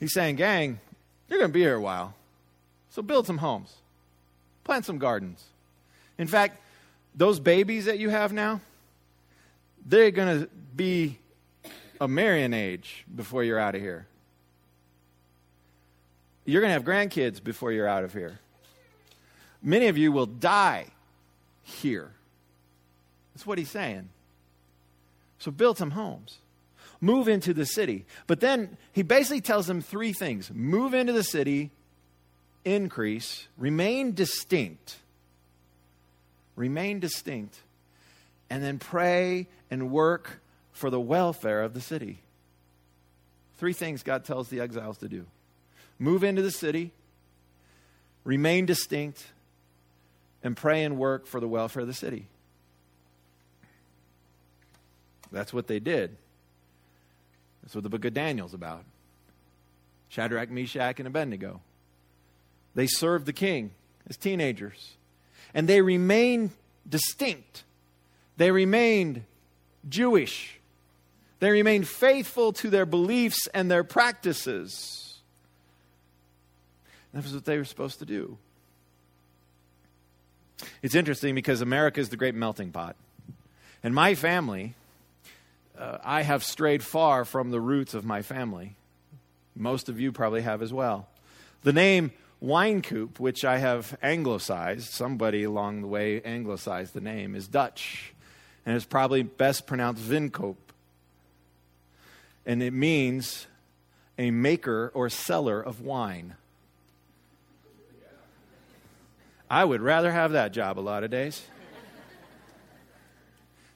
He's 0.00 0.12
saying, 0.12 0.36
gang, 0.36 0.80
you're 1.28 1.38
going 1.38 1.50
to 1.50 1.54
be 1.54 1.60
here 1.60 1.74
a 1.74 1.80
while. 1.80 2.14
So 2.90 3.02
build 3.02 3.26
some 3.26 3.38
homes, 3.38 3.74
plant 4.64 4.84
some 4.84 4.98
gardens. 4.98 5.44
In 6.18 6.26
fact, 6.26 6.60
those 7.14 7.38
babies 7.40 7.84
that 7.84 7.98
you 7.98 8.10
have 8.10 8.32
now, 8.32 8.60
they're 9.84 10.10
going 10.10 10.40
to 10.40 10.48
be 10.74 11.18
a 12.00 12.08
marrying 12.08 12.52
age 12.52 13.04
before 13.14 13.42
you're 13.44 13.58
out 13.58 13.74
of 13.74 13.80
here. 13.80 14.06
You're 16.44 16.62
going 16.62 16.70
to 16.70 16.74
have 16.74 16.84
grandkids 16.84 17.42
before 17.42 17.72
you're 17.72 17.88
out 17.88 18.04
of 18.04 18.12
here. 18.12 18.38
Many 19.62 19.88
of 19.88 19.98
you 19.98 20.12
will 20.12 20.26
die 20.26 20.86
here. 21.62 22.10
That's 23.34 23.46
what 23.46 23.58
he's 23.58 23.70
saying. 23.70 24.08
So 25.38 25.50
build 25.50 25.78
some 25.78 25.92
homes. 25.92 26.38
Move 27.00 27.28
into 27.28 27.54
the 27.54 27.66
city. 27.66 28.04
But 28.26 28.40
then 28.40 28.76
he 28.92 29.02
basically 29.02 29.40
tells 29.40 29.66
them 29.66 29.80
three 29.80 30.12
things 30.12 30.50
move 30.52 30.94
into 30.94 31.12
the 31.12 31.22
city, 31.22 31.70
increase, 32.64 33.46
remain 33.56 34.14
distinct. 34.14 34.96
Remain 36.56 36.98
distinct. 36.98 37.60
And 38.50 38.62
then 38.62 38.78
pray 38.78 39.46
and 39.70 39.90
work 39.90 40.40
for 40.72 40.90
the 40.90 41.00
welfare 41.00 41.62
of 41.62 41.74
the 41.74 41.80
city. 41.80 42.18
Three 43.58 43.72
things 43.72 44.02
God 44.02 44.24
tells 44.24 44.48
the 44.48 44.60
exiles 44.60 44.98
to 44.98 45.08
do 45.08 45.26
move 46.00 46.22
into 46.22 46.42
the 46.42 46.50
city, 46.50 46.92
remain 48.22 48.66
distinct, 48.66 49.26
and 50.42 50.56
pray 50.56 50.84
and 50.84 50.96
work 50.96 51.26
for 51.26 51.40
the 51.40 51.48
welfare 51.48 51.82
of 51.82 51.88
the 51.88 51.94
city. 51.94 52.26
That's 55.32 55.52
what 55.52 55.66
they 55.66 55.78
did. 55.78 56.16
That's 57.62 57.74
what 57.74 57.84
the 57.84 57.90
book 57.90 58.04
of 58.04 58.14
Daniel's 58.14 58.54
about. 58.54 58.84
Shadrach, 60.08 60.50
Meshach, 60.50 60.98
and 60.98 61.06
Abednego. 61.06 61.60
They 62.74 62.86
served 62.86 63.26
the 63.26 63.32
king 63.32 63.72
as 64.08 64.16
teenagers. 64.16 64.96
And 65.54 65.68
they 65.68 65.82
remained 65.82 66.50
distinct. 66.88 67.64
They 68.36 68.50
remained 68.50 69.24
Jewish. 69.88 70.58
They 71.40 71.50
remained 71.50 71.86
faithful 71.88 72.52
to 72.54 72.70
their 72.70 72.86
beliefs 72.86 73.48
and 73.48 73.70
their 73.70 73.84
practices. 73.84 75.18
That 77.12 77.22
was 77.24 77.34
what 77.34 77.44
they 77.44 77.58
were 77.58 77.64
supposed 77.64 77.98
to 78.00 78.06
do. 78.06 78.38
It's 80.82 80.94
interesting 80.94 81.34
because 81.34 81.60
America 81.60 82.00
is 82.00 82.08
the 82.08 82.16
great 82.16 82.34
melting 82.34 82.72
pot. 82.72 82.96
And 83.82 83.94
my 83.94 84.14
family, 84.14 84.74
uh, 85.78 85.98
I 86.02 86.22
have 86.22 86.42
strayed 86.42 86.82
far 86.82 87.24
from 87.24 87.50
the 87.50 87.60
roots 87.60 87.94
of 87.94 88.04
my 88.04 88.22
family. 88.22 88.74
Most 89.54 89.88
of 89.88 90.00
you 90.00 90.12
probably 90.12 90.42
have 90.42 90.62
as 90.62 90.72
well. 90.72 91.08
The 91.62 91.72
name 91.72 92.12
Wynkoop, 92.42 93.18
which 93.18 93.44
I 93.44 93.58
have 93.58 93.96
anglicized, 94.02 94.90
somebody 94.90 95.44
along 95.44 95.82
the 95.82 95.88
way 95.88 96.22
anglicized 96.22 96.94
the 96.94 97.00
name, 97.00 97.34
is 97.34 97.48
Dutch. 97.48 98.12
And 98.64 98.76
it's 98.76 98.84
probably 98.84 99.22
best 99.22 99.66
pronounced 99.66 100.02
Vinkoop. 100.02 100.56
And 102.46 102.62
it 102.62 102.72
means 102.72 103.46
a 104.18 104.30
maker 104.30 104.90
or 104.94 105.08
seller 105.08 105.60
of 105.60 105.80
wine. 105.80 106.34
I 109.50 109.64
would 109.64 109.80
rather 109.80 110.12
have 110.12 110.32
that 110.32 110.52
job 110.52 110.78
a 110.78 110.80
lot 110.80 111.04
of 111.04 111.10
days. 111.10 111.42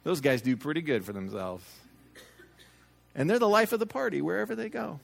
Those 0.05 0.21
guys 0.21 0.43
do 0.43 0.57
pretty 0.57 0.83
good 0.83 1.05
for 1.05 1.13
themselves. 1.13 1.65
And 3.15 3.29
they're 3.29 3.39
the 3.39 3.49
life 3.49 3.73
of 3.73 3.81
the 3.81 3.87
party 3.87 4.23
wherever 4.23 4.55
they 4.55 4.69
go. 4.69 5.01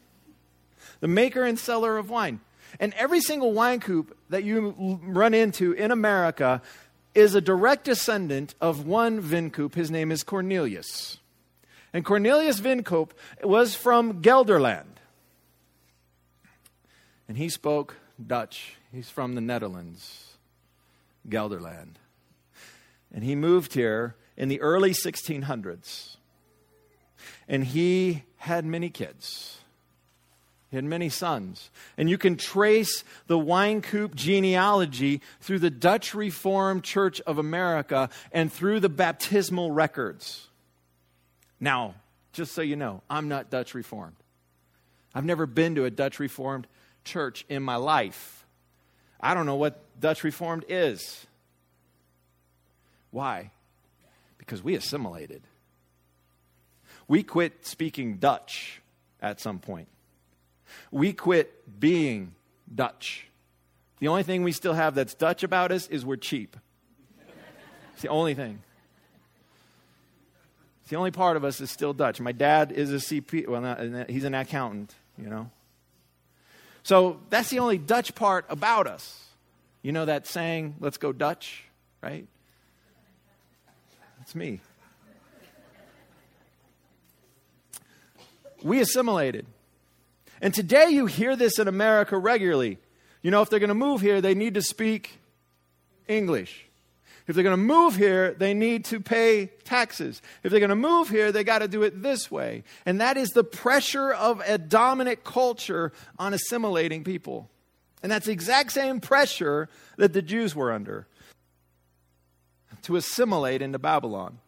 The 1.00 1.08
maker 1.08 1.44
and 1.44 1.58
seller 1.58 1.98
of 1.98 2.10
wine. 2.10 2.40
And 2.80 2.94
every 2.94 3.20
single 3.20 3.52
Wynkoop 3.52 4.12
that 4.30 4.44
you 4.44 5.00
run 5.02 5.34
into 5.34 5.72
in 5.72 5.90
America 5.90 6.62
is 7.14 7.34
a 7.34 7.40
direct 7.40 7.84
descendant 7.84 8.54
of 8.60 8.86
one 8.86 9.22
Vinkoop. 9.22 9.74
His 9.74 9.90
name 9.90 10.12
is 10.12 10.22
Cornelius. 10.22 11.18
And 11.92 12.04
Cornelius 12.04 12.60
Vinkoop 12.60 13.10
was 13.42 13.74
from 13.74 14.22
Gelderland. 14.22 14.98
And 17.26 17.36
he 17.36 17.48
spoke 17.48 17.96
Dutch. 18.24 18.76
He's 18.92 19.10
from 19.10 19.34
the 19.34 19.40
Netherlands, 19.40 20.36
Gelderland. 21.28 21.94
And 23.12 23.24
he 23.24 23.34
moved 23.34 23.74
here 23.74 24.16
in 24.36 24.48
the 24.48 24.60
early 24.60 24.90
1600s. 24.92 26.17
And 27.48 27.64
he 27.64 28.24
had 28.36 28.64
many 28.64 28.90
kids. 28.90 29.58
He 30.70 30.76
had 30.76 30.84
many 30.84 31.08
sons. 31.08 31.70
And 31.96 32.10
you 32.10 32.18
can 32.18 32.36
trace 32.36 33.02
the 33.26 33.38
Wynkoop 33.38 34.14
genealogy 34.14 35.22
through 35.40 35.60
the 35.60 35.70
Dutch 35.70 36.14
Reformed 36.14 36.84
Church 36.84 37.20
of 37.22 37.38
America 37.38 38.10
and 38.32 38.52
through 38.52 38.80
the 38.80 38.90
baptismal 38.90 39.72
records. 39.72 40.48
Now, 41.58 41.94
just 42.32 42.52
so 42.52 42.60
you 42.60 42.76
know, 42.76 43.02
I'm 43.08 43.28
not 43.28 43.50
Dutch 43.50 43.74
Reformed. 43.74 44.16
I've 45.14 45.24
never 45.24 45.46
been 45.46 45.74
to 45.76 45.86
a 45.86 45.90
Dutch 45.90 46.20
Reformed 46.20 46.66
church 47.02 47.46
in 47.48 47.62
my 47.62 47.76
life. 47.76 48.46
I 49.20 49.32
don't 49.32 49.46
know 49.46 49.56
what 49.56 49.80
Dutch 49.98 50.22
Reformed 50.22 50.66
is. 50.68 51.26
Why? 53.10 53.50
Because 54.36 54.62
we 54.62 54.74
assimilated. 54.74 55.42
We 57.08 57.22
quit 57.22 57.66
speaking 57.66 58.18
Dutch 58.18 58.82
at 59.20 59.40
some 59.40 59.58
point. 59.58 59.88
We 60.90 61.14
quit 61.14 61.80
being 61.80 62.34
Dutch. 62.72 63.26
The 64.00 64.08
only 64.08 64.22
thing 64.22 64.42
we 64.42 64.52
still 64.52 64.74
have 64.74 64.94
that's 64.94 65.14
Dutch 65.14 65.42
about 65.42 65.72
us 65.72 65.88
is 65.88 66.04
we're 66.04 66.16
cheap. 66.16 66.56
It's 67.94 68.02
the 68.02 68.08
only 68.08 68.34
thing. 68.34 68.60
It's 70.82 70.90
the 70.90 70.96
only 70.96 71.10
part 71.10 71.36
of 71.36 71.44
us 71.44 71.60
is 71.60 71.70
still 71.70 71.92
Dutch. 71.92 72.20
My 72.20 72.32
dad 72.32 72.72
is 72.72 72.92
a 72.92 72.96
CP, 72.96 73.48
well, 73.48 73.60
not, 73.60 74.08
he's 74.08 74.24
an 74.24 74.34
accountant, 74.34 74.94
you 75.16 75.28
know. 75.28 75.50
So 76.82 77.20
that's 77.28 77.50
the 77.50 77.58
only 77.58 77.76
Dutch 77.76 78.14
part 78.14 78.46
about 78.48 78.86
us. 78.86 79.24
You 79.82 79.92
know 79.92 80.04
that 80.04 80.26
saying, 80.26 80.76
let's 80.80 80.96
go 80.96 81.12
Dutch, 81.12 81.64
right? 82.02 82.26
That's 84.18 84.34
me. 84.34 84.60
We 88.62 88.80
assimilated. 88.80 89.46
And 90.40 90.54
today 90.54 90.88
you 90.90 91.06
hear 91.06 91.36
this 91.36 91.58
in 91.58 91.68
America 91.68 92.16
regularly. 92.16 92.78
You 93.22 93.30
know, 93.30 93.42
if 93.42 93.50
they're 93.50 93.58
going 93.58 93.68
to 93.68 93.74
move 93.74 94.00
here, 94.00 94.20
they 94.20 94.34
need 94.34 94.54
to 94.54 94.62
speak 94.62 95.18
English. 96.06 96.66
If 97.26 97.34
they're 97.34 97.44
going 97.44 97.56
to 97.56 97.62
move 97.62 97.94
here, 97.94 98.32
they 98.32 98.54
need 98.54 98.86
to 98.86 99.00
pay 99.00 99.50
taxes. 99.64 100.22
If 100.42 100.50
they're 100.50 100.60
going 100.60 100.70
to 100.70 100.76
move 100.76 101.10
here, 101.10 101.30
they 101.30 101.44
got 101.44 101.58
to 101.58 101.68
do 101.68 101.82
it 101.82 102.02
this 102.02 102.30
way. 102.30 102.64
And 102.86 103.00
that 103.02 103.18
is 103.18 103.30
the 103.30 103.44
pressure 103.44 104.12
of 104.12 104.40
a 104.46 104.56
dominant 104.56 105.24
culture 105.24 105.92
on 106.18 106.32
assimilating 106.32 107.04
people. 107.04 107.50
And 108.02 108.10
that's 108.10 108.26
the 108.26 108.32
exact 108.32 108.72
same 108.72 109.00
pressure 109.00 109.68
that 109.98 110.14
the 110.14 110.22
Jews 110.22 110.54
were 110.54 110.72
under 110.72 111.06
to 112.82 112.96
assimilate 112.96 113.60
into 113.60 113.78
Babylon. 113.78 114.38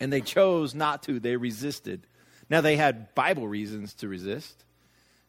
And 0.00 0.12
they 0.12 0.22
chose 0.22 0.74
not 0.74 1.02
to, 1.04 1.20
they 1.20 1.36
resisted. 1.36 2.06
Now, 2.54 2.60
they 2.60 2.76
had 2.76 3.12
Bible 3.16 3.48
reasons 3.48 3.94
to 3.94 4.06
resist. 4.06 4.62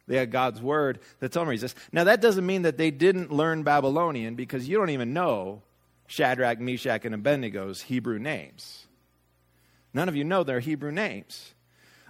They 0.05 0.15
had 0.15 0.29
God's 0.29 0.61
word 0.61 0.99
that 1.19 1.31
told 1.31 1.41
them 1.41 1.47
to 1.47 1.53
resist. 1.53 1.75
Now, 1.91 2.03
that 2.03 2.21
doesn't 2.21 2.45
mean 2.45 2.61
that 2.61 2.77
they 2.77 2.91
didn't 2.91 3.31
learn 3.31 3.63
Babylonian 3.63 4.35
because 4.35 4.69
you 4.69 4.77
don't 4.77 4.91
even 4.91 5.11
know 5.11 5.63
Shadrach, 6.05 6.59
Meshach, 6.59 7.03
and 7.03 7.15
Abednego's 7.15 7.81
Hebrew 7.81 8.19
names. 8.19 8.85
None 9.91 10.07
of 10.07 10.15
you 10.15 10.23
know 10.23 10.43
their 10.43 10.59
Hebrew 10.59 10.91
names. 10.91 11.55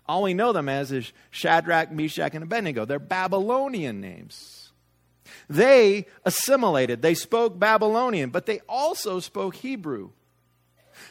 All 0.05 0.21
we 0.21 0.33
know 0.33 0.51
them 0.51 0.67
as 0.67 0.91
is 0.91 1.13
Shadrach, 1.31 1.93
Meshach, 1.93 2.33
and 2.33 2.43
Abednego. 2.43 2.83
They're 2.83 2.99
Babylonian 2.99 4.01
names. 4.01 4.73
They 5.49 6.07
assimilated. 6.25 7.01
They 7.01 7.13
spoke 7.13 7.57
Babylonian, 7.57 8.31
but 8.31 8.47
they 8.47 8.59
also 8.67 9.21
spoke 9.21 9.55
Hebrew. 9.55 10.09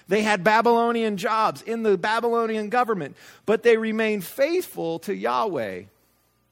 They 0.09 0.23
had 0.23 0.45
Babylonian 0.45 1.17
jobs 1.17 1.63
in 1.63 1.83
the 1.83 1.97
Babylonian 1.97 2.69
government, 2.69 3.17
but 3.47 3.63
they 3.63 3.77
remained 3.77 4.25
faithful 4.25 4.99
to 5.01 5.15
Yahweh. 5.15 5.83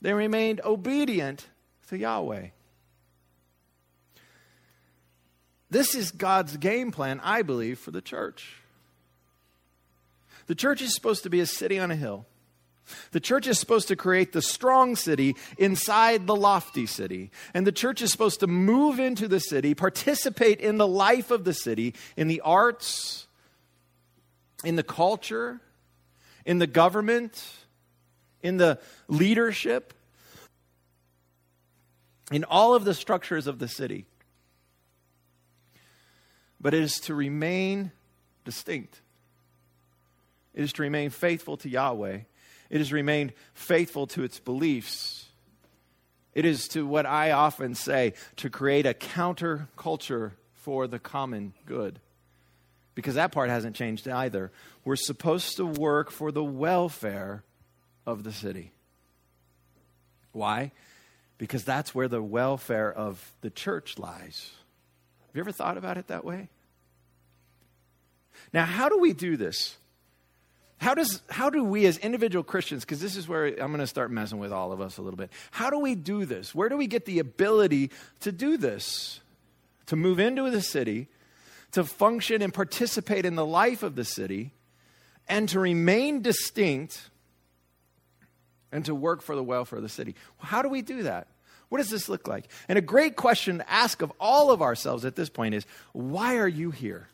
They 0.00 0.12
remained 0.12 0.60
obedient 0.64 1.46
to 1.88 1.98
Yahweh. 1.98 2.48
This 5.70 5.94
is 5.94 6.10
God's 6.10 6.56
game 6.58 6.90
plan, 6.92 7.20
I 7.22 7.42
believe, 7.42 7.78
for 7.78 7.92
the 7.92 8.02
church. 8.02 8.56
The 10.46 10.54
church 10.54 10.82
is 10.82 10.94
supposed 10.94 11.22
to 11.22 11.30
be 11.30 11.40
a 11.40 11.46
city 11.46 11.78
on 11.78 11.90
a 11.90 11.96
hill. 11.96 12.26
The 13.12 13.20
church 13.20 13.46
is 13.46 13.58
supposed 13.58 13.88
to 13.88 13.96
create 13.96 14.32
the 14.32 14.42
strong 14.42 14.96
city 14.96 15.36
inside 15.56 16.26
the 16.26 16.36
lofty 16.36 16.86
city. 16.86 17.30
And 17.54 17.66
the 17.66 17.72
church 17.72 18.02
is 18.02 18.10
supposed 18.10 18.40
to 18.40 18.46
move 18.46 18.98
into 18.98 19.28
the 19.28 19.40
city, 19.40 19.74
participate 19.74 20.60
in 20.60 20.78
the 20.78 20.86
life 20.86 21.30
of 21.30 21.44
the 21.44 21.54
city, 21.54 21.94
in 22.16 22.28
the 22.28 22.40
arts, 22.40 23.26
in 24.64 24.76
the 24.76 24.82
culture, 24.82 25.60
in 26.44 26.58
the 26.58 26.66
government, 26.66 27.44
in 28.42 28.56
the 28.56 28.78
leadership, 29.08 29.94
in 32.30 32.44
all 32.44 32.74
of 32.74 32.84
the 32.84 32.94
structures 32.94 33.46
of 33.46 33.58
the 33.58 33.68
city 33.68 34.06
but 36.62 36.72
it 36.72 36.82
is 36.82 37.00
to 37.00 37.14
remain 37.14 37.90
distinct. 38.44 39.00
It 40.54 40.62
is 40.62 40.72
to 40.74 40.82
remain 40.82 41.10
faithful 41.10 41.56
to 41.58 41.68
Yahweh. 41.68 42.20
It 42.72 42.78
has 42.78 42.90
remained 42.90 43.34
faithful 43.52 44.08
to 44.08 44.24
its 44.24 44.40
beliefs. 44.40 45.26
It 46.34 46.46
is 46.46 46.66
to 46.68 46.86
what 46.86 47.04
I 47.04 47.32
often 47.32 47.74
say 47.74 48.14
to 48.36 48.48
create 48.48 48.86
a 48.86 48.94
counterculture 48.94 50.32
for 50.54 50.86
the 50.86 50.98
common 50.98 51.52
good. 51.66 52.00
Because 52.94 53.16
that 53.16 53.30
part 53.30 53.50
hasn't 53.50 53.76
changed 53.76 54.08
either. 54.08 54.50
We're 54.86 54.96
supposed 54.96 55.56
to 55.56 55.66
work 55.66 56.10
for 56.10 56.32
the 56.32 56.42
welfare 56.42 57.44
of 58.06 58.24
the 58.24 58.32
city. 58.32 58.72
Why? 60.32 60.72
Because 61.36 61.64
that's 61.64 61.94
where 61.94 62.08
the 62.08 62.22
welfare 62.22 62.90
of 62.90 63.34
the 63.42 63.50
church 63.50 63.98
lies. 63.98 64.50
Have 65.26 65.36
you 65.36 65.40
ever 65.40 65.52
thought 65.52 65.76
about 65.76 65.98
it 65.98 66.06
that 66.06 66.24
way? 66.24 66.48
Now, 68.50 68.64
how 68.64 68.88
do 68.88 68.96
we 68.96 69.12
do 69.12 69.36
this? 69.36 69.76
How, 70.82 70.94
does, 70.94 71.22
how 71.30 71.48
do 71.48 71.62
we 71.62 71.86
as 71.86 71.96
individual 71.98 72.42
Christians, 72.42 72.84
because 72.84 73.00
this 73.00 73.14
is 73.14 73.28
where 73.28 73.46
I'm 73.46 73.68
going 73.68 73.78
to 73.78 73.86
start 73.86 74.10
messing 74.10 74.40
with 74.40 74.52
all 74.52 74.72
of 74.72 74.80
us 74.80 74.98
a 74.98 75.02
little 75.02 75.16
bit, 75.16 75.30
how 75.52 75.70
do 75.70 75.78
we 75.78 75.94
do 75.94 76.24
this? 76.24 76.56
Where 76.56 76.68
do 76.68 76.76
we 76.76 76.88
get 76.88 77.04
the 77.04 77.20
ability 77.20 77.92
to 78.22 78.32
do 78.32 78.56
this? 78.56 79.20
To 79.86 79.96
move 79.96 80.18
into 80.18 80.50
the 80.50 80.60
city, 80.60 81.06
to 81.70 81.84
function 81.84 82.42
and 82.42 82.52
participate 82.52 83.24
in 83.24 83.36
the 83.36 83.46
life 83.46 83.84
of 83.84 83.94
the 83.94 84.04
city, 84.04 84.54
and 85.28 85.48
to 85.50 85.60
remain 85.60 86.20
distinct 86.20 87.10
and 88.72 88.84
to 88.84 88.92
work 88.92 89.22
for 89.22 89.36
the 89.36 89.42
welfare 89.44 89.76
of 89.76 89.84
the 89.84 89.88
city. 89.88 90.16
How 90.38 90.62
do 90.62 90.68
we 90.68 90.82
do 90.82 91.04
that? 91.04 91.28
What 91.68 91.78
does 91.78 91.90
this 91.90 92.08
look 92.08 92.26
like? 92.26 92.48
And 92.66 92.76
a 92.76 92.82
great 92.82 93.14
question 93.14 93.58
to 93.58 93.70
ask 93.70 94.02
of 94.02 94.12
all 94.18 94.50
of 94.50 94.60
ourselves 94.60 95.04
at 95.04 95.14
this 95.14 95.28
point 95.28 95.54
is 95.54 95.64
why 95.92 96.38
are 96.38 96.48
you 96.48 96.72
here? 96.72 97.06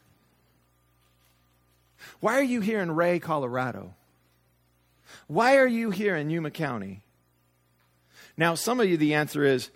Why 2.20 2.38
are 2.38 2.42
you 2.42 2.61
here 2.61 2.80
in 2.80 2.92
Wray, 2.92 3.18
Colorado? 3.18 3.94
Why 5.26 5.56
are 5.56 5.66
you 5.66 5.90
here 5.90 6.16
in 6.16 6.30
Yuma 6.30 6.50
County? 6.50 7.02
Now, 8.37 8.54
some 8.54 8.80
of 8.80 8.88
you, 8.88 8.96
the 8.96 9.14
answer 9.14 9.44
is, 9.44 9.70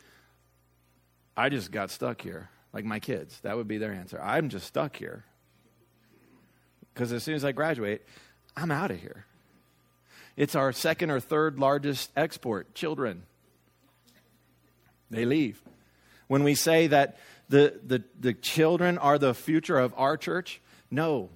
I 1.36 1.48
just 1.48 1.72
got 1.72 1.90
stuck 1.90 2.20
here, 2.20 2.50
like 2.72 2.84
my 2.84 3.00
kids. 3.00 3.40
That 3.40 3.56
would 3.56 3.68
be 3.68 3.78
their 3.78 3.92
answer. 3.92 4.20
I'm 4.22 4.48
just 4.48 4.66
stuck 4.66 4.96
here. 4.96 5.24
Because 6.92 7.12
as 7.12 7.22
soon 7.22 7.34
as 7.34 7.44
I 7.44 7.52
graduate, 7.52 8.02
I'm 8.56 8.70
out 8.70 8.90
of 8.90 9.00
here. 9.00 9.24
It's 10.36 10.54
our 10.54 10.72
second 10.72 11.10
or 11.10 11.20
third 11.20 11.58
largest 11.58 12.10
export, 12.16 12.74
children. 12.74 13.24
They 15.10 15.24
leave. 15.24 15.60
When 16.28 16.44
we 16.44 16.54
say 16.54 16.86
that 16.86 17.18
the, 17.48 17.80
the, 17.84 18.02
the 18.18 18.32
children 18.32 18.96
are 18.98 19.18
the 19.18 19.34
future 19.34 19.78
of 19.78 19.92
our 19.96 20.16
church, 20.16 20.60
no. 20.90 21.30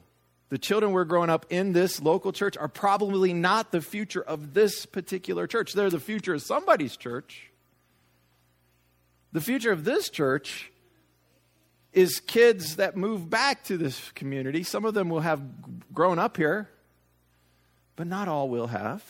The 0.48 0.58
children 0.58 0.92
we're 0.92 1.04
growing 1.04 1.30
up 1.30 1.46
in 1.50 1.72
this 1.72 2.00
local 2.00 2.32
church 2.32 2.56
are 2.56 2.68
probably 2.68 3.32
not 3.32 3.72
the 3.72 3.80
future 3.80 4.22
of 4.22 4.54
this 4.54 4.86
particular 4.86 5.46
church. 5.46 5.72
They're 5.72 5.90
the 5.90 5.98
future 5.98 6.34
of 6.34 6.42
somebody's 6.42 6.96
church. 6.96 7.50
The 9.32 9.40
future 9.40 9.72
of 9.72 9.84
this 9.84 10.08
church 10.08 10.70
is 11.92 12.20
kids 12.20 12.76
that 12.76 12.96
move 12.96 13.28
back 13.28 13.64
to 13.64 13.76
this 13.76 14.12
community. 14.12 14.62
Some 14.62 14.84
of 14.84 14.94
them 14.94 15.08
will 15.08 15.20
have 15.20 15.42
grown 15.92 16.18
up 16.18 16.36
here, 16.36 16.68
but 17.96 18.06
not 18.06 18.28
all 18.28 18.48
will 18.48 18.68
have. 18.68 19.02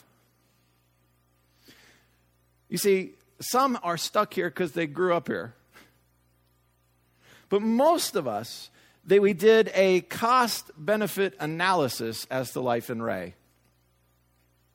You 2.68 2.79
see, 2.79 3.12
some 3.40 3.79
are 3.83 3.96
stuck 3.96 4.33
here 4.33 4.49
because 4.49 4.72
they 4.72 4.87
grew 4.87 5.14
up 5.14 5.29
here. 5.29 5.55
But 7.49 7.62
most 7.62 8.16
of 8.16 8.27
us, 8.27 8.70
they, 9.07 9.21
we 9.21 9.33
did 9.33 9.71
a 9.75 10.01
cost 10.03 10.71
benefit 10.77 11.35
analysis 11.38 12.27
as 12.31 12.53
to 12.53 12.61
life 12.61 12.90
in 12.90 13.01
Wray. 13.01 13.35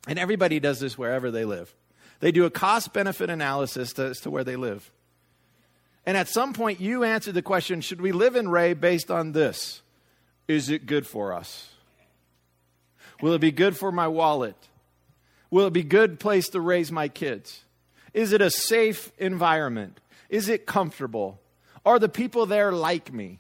And 0.08 0.18
everybody 0.18 0.60
does 0.60 0.80
this 0.80 0.98
wherever 0.98 1.30
they 1.30 1.46
live. 1.46 1.74
They 2.22 2.32
do 2.32 2.46
a 2.46 2.50
cost 2.50 2.94
benefit 2.94 3.30
analysis 3.30 3.94
to, 3.94 4.06
as 4.06 4.22
to 4.22 4.32
where 4.32 4.44
they 4.44 4.56
live. 4.56 4.90
And 6.06 6.18
at 6.18 6.28
some 6.28 6.54
point, 6.54 6.80
you 6.80 7.04
answer 7.04 7.32
the 7.32 7.42
question 7.42 7.82
should 7.82 8.02
we 8.02 8.12
live 8.12 8.36
in 8.36 8.50
Wray 8.50 8.74
based 8.74 9.12
on 9.12 9.34
this? 9.34 9.82
Is 10.48 10.70
it 10.70 10.86
good 10.86 11.06
for 11.06 11.34
us? 11.34 11.70
Will 13.22 13.34
it 13.34 13.42
be 13.42 13.52
good 13.52 13.78
for 13.78 13.92
my 13.92 14.08
wallet? 14.08 14.56
Will 15.52 15.68
it 15.68 15.74
be 15.74 15.82
a 15.82 15.84
good 15.84 16.20
place 16.20 16.50
to 16.50 16.62
raise 16.62 16.92
my 16.92 17.08
kids? 17.08 17.64
Is 18.14 18.32
it 18.32 18.42
a 18.42 18.50
safe 18.50 19.12
environment? 19.18 20.00
Is 20.30 20.50
it 20.50 20.66
comfortable? 20.66 21.40
Are 21.86 22.00
the 22.00 22.10
people 22.10 22.46
there 22.46 22.72
like 22.72 23.14
me? 23.14 23.40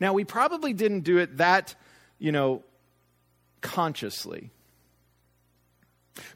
Now, 0.00 0.12
we 0.12 0.24
probably 0.24 0.72
didn't 0.72 1.00
do 1.00 1.18
it 1.18 1.38
that, 1.38 1.74
you 2.18 2.32
know, 2.32 2.62
consciously. 3.60 4.50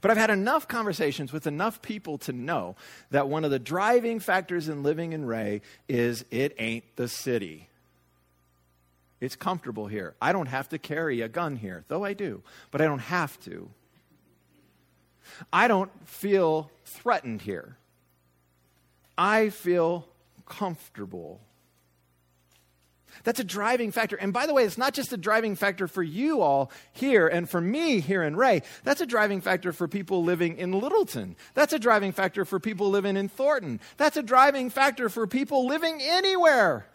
But 0.01 0.11
I've 0.11 0.17
had 0.17 0.31
enough 0.31 0.69
conversations 0.69 1.33
with 1.33 1.47
enough 1.47 1.83
people 1.83 2.19
to 2.19 2.33
know 2.33 2.77
that 3.11 3.29
one 3.29 3.45
of 3.45 3.51
the 3.51 3.59
driving 3.59 4.21
factors 4.21 4.69
in 4.69 4.83
living 4.83 5.13
in 5.13 5.25
Wray 5.25 5.63
is 5.89 6.25
it 6.31 6.55
ain't 6.59 6.85
the 6.97 7.09
city. 7.09 7.69
It's 9.21 9.37
comfortable 9.37 9.87
here. 9.87 10.15
I 10.21 10.33
don't 10.33 10.47
have 10.47 10.69
to 10.71 10.79
carry 10.79 11.21
a 11.21 11.29
gun 11.29 11.57
here, 11.57 11.85
though 11.89 12.05
I 12.05 12.13
do, 12.13 12.43
but 12.71 12.81
I 12.81 12.87
don't 12.87 12.99
have 12.99 13.39
to. 13.45 13.71
I 15.53 15.69
don't 15.69 15.91
feel 16.09 16.71
threatened 16.85 17.43
here. 17.43 17.77
I 19.17 19.51
feel 19.51 20.09
comfortable. 20.47 21.41
That's 23.25 23.41
a 23.41 23.45
driving 23.45 23.93
factor. 23.93 24.17
And 24.17 24.33
by 24.33 24.47
the 24.47 24.55
way, 24.55 24.65
it's 24.65 24.79
not 24.79 24.95
just 24.95 25.13
a 25.13 25.17
driving 25.17 25.55
factor 25.55 25.87
for 25.87 26.03
you 26.03 26.41
all 26.41 26.71
here 26.93 27.29
and 27.29 27.49
for 27.49 27.61
me 27.61 28.01
here 28.01 28.23
in 28.23 28.37
Wray. 28.37 28.63
That's 28.85 29.01
a 29.01 29.07
driving 29.07 29.41
factor 29.41 29.73
for 29.73 29.89
people 29.89 30.25
living 30.25 30.59
in 30.59 30.73
Littleton. 30.73 31.37
That's 31.55 31.73
a 31.73 31.79
driving 31.79 32.13
factor 32.13 32.45
for 32.45 32.59
people 32.59 32.91
living 32.91 33.17
in 33.17 33.29
Thornton. 33.29 33.81
That's 33.97 34.17
a 34.17 34.23
driving 34.23 34.71
factor 34.71 35.09
for 35.09 35.27
people 35.27 35.67
living 35.67 36.01
anywhere. 36.03 36.87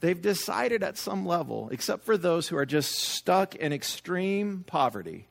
They've 0.00 0.20
decided 0.20 0.82
at 0.82 0.96
some 0.96 1.26
level, 1.26 1.68
except 1.70 2.04
for 2.04 2.16
those 2.16 2.48
who 2.48 2.56
are 2.56 2.66
just 2.66 2.92
stuck 2.92 3.54
in 3.54 3.72
extreme 3.72 4.64
poverty, 4.66 5.28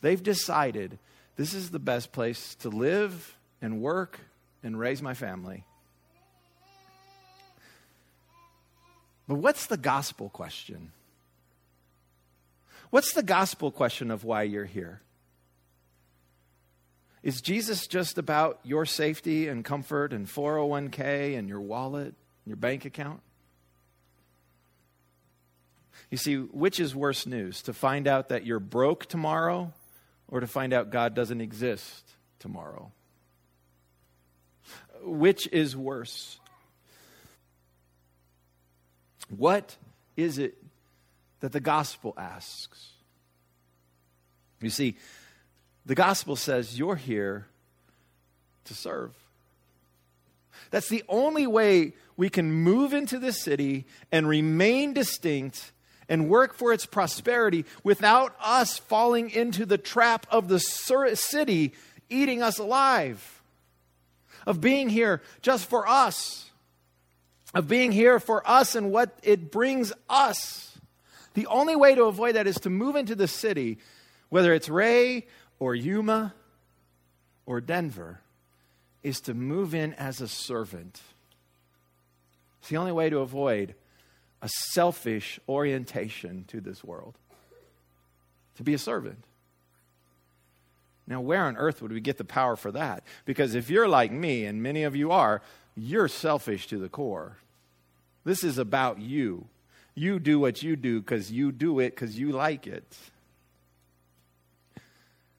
they've 0.00 0.22
decided 0.22 0.98
this 1.36 1.52
is 1.52 1.70
the 1.70 1.80
best 1.80 2.12
place 2.12 2.54
to 2.56 2.68
live 2.68 3.36
and 3.60 3.80
work 3.80 4.20
and 4.62 4.78
raise 4.78 5.02
my 5.02 5.14
family. 5.14 5.64
But 9.32 9.38
what's 9.38 9.64
the 9.64 9.78
gospel 9.78 10.28
question? 10.28 10.92
What's 12.90 13.14
the 13.14 13.22
gospel 13.22 13.70
question 13.70 14.10
of 14.10 14.24
why 14.24 14.42
you're 14.42 14.66
here? 14.66 15.00
Is 17.22 17.40
Jesus 17.40 17.86
just 17.86 18.18
about 18.18 18.60
your 18.62 18.84
safety 18.84 19.48
and 19.48 19.64
comfort 19.64 20.12
and 20.12 20.26
401k 20.26 21.38
and 21.38 21.48
your 21.48 21.62
wallet, 21.62 22.08
and 22.08 22.14
your 22.44 22.58
bank 22.58 22.84
account? 22.84 23.22
You 26.10 26.18
see, 26.18 26.36
which 26.36 26.78
is 26.78 26.94
worse 26.94 27.24
news? 27.24 27.62
To 27.62 27.72
find 27.72 28.06
out 28.06 28.28
that 28.28 28.44
you're 28.44 28.60
broke 28.60 29.06
tomorrow 29.06 29.72
or 30.28 30.40
to 30.40 30.46
find 30.46 30.74
out 30.74 30.90
God 30.90 31.14
doesn't 31.14 31.40
exist 31.40 32.04
tomorrow? 32.38 32.92
Which 35.02 35.48
is 35.50 35.74
worse? 35.74 36.38
What 39.36 39.76
is 40.16 40.38
it 40.38 40.56
that 41.40 41.52
the 41.52 41.60
gospel 41.60 42.14
asks? 42.16 42.90
You 44.60 44.70
see, 44.70 44.96
the 45.86 45.94
gospel 45.94 46.36
says 46.36 46.78
you're 46.78 46.96
here 46.96 47.46
to 48.64 48.74
serve. 48.74 49.14
That's 50.70 50.88
the 50.88 51.02
only 51.08 51.46
way 51.46 51.94
we 52.16 52.28
can 52.28 52.52
move 52.52 52.92
into 52.92 53.18
this 53.18 53.42
city 53.42 53.86
and 54.10 54.28
remain 54.28 54.92
distinct 54.92 55.72
and 56.08 56.28
work 56.28 56.54
for 56.54 56.72
its 56.72 56.86
prosperity 56.86 57.64
without 57.82 58.36
us 58.40 58.78
falling 58.78 59.30
into 59.30 59.66
the 59.66 59.78
trap 59.78 60.26
of 60.30 60.48
the 60.48 60.58
city 60.58 61.72
eating 62.10 62.42
us 62.42 62.58
alive, 62.58 63.42
of 64.46 64.60
being 64.60 64.90
here 64.90 65.22
just 65.40 65.68
for 65.68 65.88
us 65.88 66.51
of 67.54 67.68
being 67.68 67.92
here 67.92 68.18
for 68.18 68.48
us 68.48 68.74
and 68.74 68.90
what 68.90 69.18
it 69.22 69.50
brings 69.50 69.92
us. 70.08 70.78
The 71.34 71.46
only 71.46 71.76
way 71.76 71.94
to 71.94 72.04
avoid 72.04 72.36
that 72.36 72.46
is 72.46 72.56
to 72.60 72.70
move 72.70 72.96
into 72.96 73.14
the 73.14 73.28
city, 73.28 73.78
whether 74.28 74.52
it's 74.52 74.68
Wray 74.68 75.26
or 75.58 75.74
Yuma 75.74 76.34
or 77.46 77.60
Denver, 77.60 78.20
is 79.02 79.20
to 79.22 79.34
move 79.34 79.74
in 79.74 79.94
as 79.94 80.20
a 80.20 80.28
servant. 80.28 81.00
It's 82.60 82.68
the 82.68 82.76
only 82.76 82.92
way 82.92 83.10
to 83.10 83.18
avoid 83.18 83.74
a 84.40 84.48
selfish 84.48 85.40
orientation 85.48 86.44
to 86.48 86.60
this 86.60 86.84
world. 86.84 87.16
To 88.56 88.62
be 88.62 88.74
a 88.74 88.78
servant. 88.78 89.24
Now, 91.06 91.20
where 91.20 91.42
on 91.42 91.56
earth 91.56 91.82
would 91.82 91.92
we 91.92 92.00
get 92.00 92.18
the 92.18 92.24
power 92.24 92.54
for 92.54 92.70
that? 92.72 93.02
Because 93.24 93.54
if 93.54 93.70
you're 93.70 93.88
like 93.88 94.12
me, 94.12 94.44
and 94.44 94.62
many 94.62 94.84
of 94.84 94.94
you 94.94 95.10
are, 95.10 95.42
you're 95.76 96.08
selfish 96.08 96.66
to 96.68 96.78
the 96.78 96.88
core. 96.88 97.38
This 98.24 98.44
is 98.44 98.58
about 98.58 99.00
you. 99.00 99.46
You 99.94 100.18
do 100.18 100.38
what 100.38 100.62
you 100.62 100.76
do 100.76 101.00
because 101.00 101.30
you 101.30 101.52
do 101.52 101.80
it 101.80 101.90
because 101.90 102.18
you 102.18 102.32
like 102.32 102.66
it. 102.66 102.96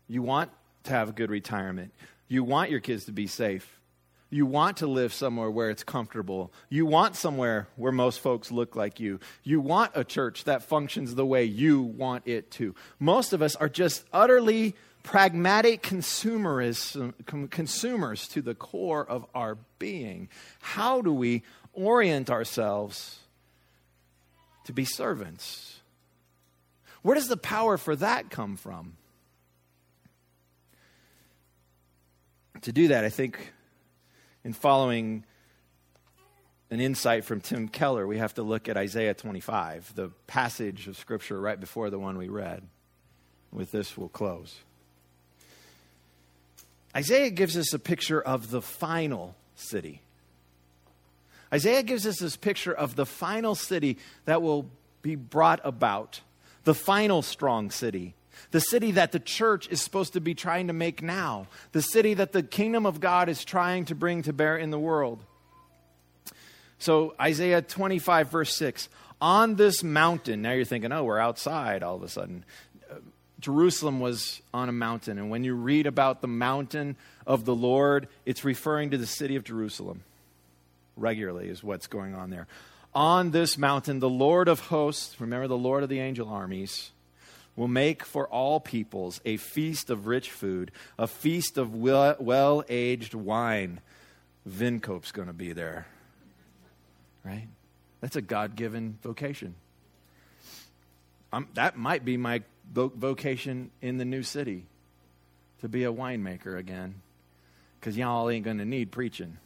You 0.08 0.22
want 0.22 0.52
to 0.84 0.92
have 0.92 1.10
a 1.10 1.14
good 1.14 1.32
retirement. 1.32 1.94
You 2.28 2.44
want 2.44 2.70
your 2.70 2.80
kids 2.80 3.06
to 3.06 3.12
be 3.12 3.28
safe. 3.28 3.80
You 4.30 4.48
want 4.48 4.78
to 4.78 4.88
live 4.88 5.14
somewhere 5.14 5.52
where 5.52 5.70
it's 5.70 5.84
comfortable. 5.84 6.52
You 6.68 6.88
want 6.88 7.16
somewhere 7.16 7.68
where 7.76 7.92
most 7.92 8.20
folks 8.20 8.52
look 8.52 8.76
like 8.76 9.00
you. 9.00 9.20
You 9.44 9.62
want 9.62 9.92
a 9.94 10.04
church 10.04 10.46
that 10.46 10.64
functions 10.64 11.14
the 11.14 11.26
way 11.26 11.44
you 11.44 11.82
want 11.82 12.28
it 12.28 12.50
to. 12.52 12.74
Most 13.00 13.34
of 13.34 13.44
us 13.44 13.56
are 13.56 13.70
just 13.70 14.04
utterly 14.12 14.76
pragmatic 15.04 15.82
consumers, 15.82 16.98
consumers 17.50 18.28
to 18.30 18.42
the 18.42 18.56
core 18.56 19.06
of 19.08 19.26
our 19.36 19.58
being. 19.78 20.30
How 20.62 21.02
do 21.02 21.14
we 21.14 21.44
orient 21.74 22.30
ourselves 22.30 23.20
to 24.66 24.74
be 24.74 24.86
servants. 24.86 25.80
Where 27.02 27.16
does 27.16 27.28
the 27.28 27.38
power 27.38 27.78
for 27.78 27.96
that 27.98 28.30
come 28.30 28.56
from? 28.56 28.96
To 32.62 32.72
do 32.72 32.88
that, 32.90 33.04
I 33.04 33.10
think 33.10 33.52
in 34.44 34.54
following 34.54 35.26
an 36.70 36.80
insight 36.80 37.26
from 37.26 37.42
Tim 37.42 37.68
Keller, 37.68 38.08
we 38.08 38.20
have 38.20 38.36
to 38.36 38.44
look 38.44 38.70
at 38.70 38.78
Isaiah 38.78 39.14
25, 39.14 39.96
the 39.96 40.10
passage 40.28 40.88
of 40.88 40.98
Scripture 40.98 41.40
right 41.42 41.60
before 41.60 41.90
the 41.90 42.00
one 42.00 42.18
we 42.18 42.30
read. 42.30 42.64
With 43.52 43.72
this, 43.72 43.98
we'll 43.98 44.10
close. 44.10 44.60
Isaiah 46.96 47.30
gives 47.30 47.58
us 47.58 47.74
a 47.74 47.80
picture 47.80 48.22
of 48.22 48.52
the 48.52 48.62
final 48.62 49.36
city. 49.56 50.02
Isaiah 51.54 51.84
gives 51.84 52.08
us 52.08 52.20
this 52.20 52.36
picture 52.36 52.74
of 52.74 52.96
the 52.96 53.06
final 53.06 53.56
city 53.56 53.98
that 54.26 54.42
will 54.42 54.70
be 55.02 55.16
brought 55.16 55.62
about, 55.64 56.22
the 56.64 56.74
final 56.74 57.22
strong 57.22 57.70
city, 57.70 58.16
the 58.52 58.60
city 58.60 58.92
that 58.92 59.12
the 59.12 59.20
church 59.20 59.68
is 59.70 59.82
supposed 59.82 60.14
to 60.14 60.22
be 60.22 60.34
trying 60.34 60.68
to 60.68 60.74
make 60.74 61.02
now, 61.02 61.48
the 61.72 61.82
city 61.82 62.14
that 62.16 62.32
the 62.32 62.44
kingdom 62.44 62.86
of 62.86 63.00
God 63.00 63.30
is 63.30 63.44
trying 63.44 63.86
to 63.86 63.96
bring 63.96 64.24
to 64.24 64.34
bear 64.34 64.58
in 64.58 64.72
the 64.72 64.80
world. 64.80 65.24
So, 66.80 67.16
Isaiah 67.22 67.62
25, 67.62 68.30
verse 68.30 68.56
6 68.56 68.90
On 69.22 69.56
this 69.56 69.84
mountain, 69.84 70.42
now 70.42 70.52
you're 70.52 70.66
thinking, 70.66 70.92
oh, 70.92 71.04
we're 71.04 71.20
outside 71.20 71.84
all 71.84 71.96
of 71.96 72.04
a 72.04 72.10
sudden. 72.10 72.46
Jerusalem 73.44 74.00
was 74.00 74.42
on 74.54 74.70
a 74.70 74.72
mountain, 74.72 75.18
and 75.18 75.30
when 75.30 75.44
you 75.44 75.54
read 75.54 75.86
about 75.86 76.22
the 76.22 76.28
mountain 76.28 76.96
of 77.28 77.44
the 77.44 77.54
Lord, 77.54 78.08
it's 78.26 78.46
referring 78.46 78.92
to 78.92 78.98
the 78.98 79.06
city 79.06 79.36
of 79.36 79.44
Jerusalem 79.44 80.04
regularly, 80.96 81.50
is 81.50 81.62
what's 81.62 81.88
going 81.88 82.16
on 82.16 82.30
there. 82.30 82.48
On 82.96 83.32
this 83.32 83.58
mountain, 83.58 84.00
the 84.00 84.10
Lord 84.10 84.48
of 84.48 84.62
hosts, 84.62 85.20
remember 85.20 85.48
the 85.48 85.58
Lord 85.58 85.84
of 85.84 85.90
the 85.90 86.00
angel 86.00 86.30
armies, 86.30 86.92
will 87.58 87.68
make 87.68 88.06
for 88.06 88.28
all 88.30 88.62
peoples 88.62 89.20
a 89.26 89.36
feast 89.36 89.90
of 89.90 90.08
rich 90.08 90.32
food, 90.32 90.72
a 90.98 91.06
feast 91.06 91.58
of 91.58 91.76
well 91.76 92.64
aged 92.70 93.14
wine. 93.14 93.82
Wynkoop's 94.48 95.12
going 95.12 95.28
to 95.28 95.34
be 95.34 95.52
there. 95.52 95.86
Right? 97.26 97.48
That's 98.00 98.16
a 98.16 98.22
God 98.22 98.56
given 98.56 98.98
vocation. 99.04 99.56
Um, 101.34 101.48
that 101.56 101.78
might 101.78 102.06
be 102.06 102.16
my 102.16 102.44
vocation 102.72 103.72
in 103.82 103.98
the 103.98 104.06
new 104.06 104.24
city 104.24 104.66
to 105.62 105.70
be 105.70 105.84
a 105.84 105.94
winemaker 105.94 106.58
again. 106.58 106.96
Because 107.80 107.98
y'all 107.98 108.30
ain't 108.30 108.46
going 108.46 108.60
to 108.60 108.66
need 108.66 108.92
preaching 108.92 109.38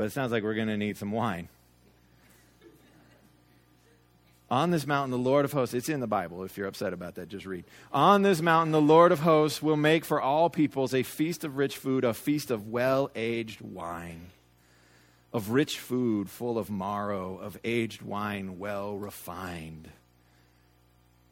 but 0.00 0.06
it 0.06 0.12
sounds 0.12 0.32
like 0.32 0.42
we're 0.42 0.54
going 0.54 0.68
to 0.68 0.78
need 0.78 0.96
some 0.96 1.12
wine. 1.12 1.48
On 4.50 4.70
this 4.70 4.86
mountain, 4.86 5.10
the 5.10 5.18
Lord 5.18 5.44
of 5.44 5.52
hosts, 5.52 5.74
it's 5.74 5.90
in 5.90 6.00
the 6.00 6.06
Bible. 6.06 6.42
If 6.42 6.56
you're 6.56 6.66
upset 6.66 6.94
about 6.94 7.16
that, 7.16 7.28
just 7.28 7.44
read. 7.44 7.64
On 7.92 8.22
this 8.22 8.40
mountain, 8.40 8.72
the 8.72 8.80
Lord 8.80 9.12
of 9.12 9.20
hosts 9.20 9.62
will 9.62 9.76
make 9.76 10.06
for 10.06 10.18
all 10.18 10.48
peoples 10.48 10.94
a 10.94 11.02
feast 11.02 11.44
of 11.44 11.58
rich 11.58 11.76
food, 11.76 12.02
a 12.02 12.14
feast 12.14 12.50
of 12.50 12.68
well 12.68 13.10
aged 13.14 13.60
wine, 13.60 14.30
of 15.34 15.50
rich 15.50 15.78
food 15.78 16.30
full 16.30 16.56
of 16.56 16.70
marrow, 16.70 17.36
of 17.36 17.58
aged 17.62 18.00
wine 18.00 18.58
well 18.58 18.96
refined. 18.96 19.90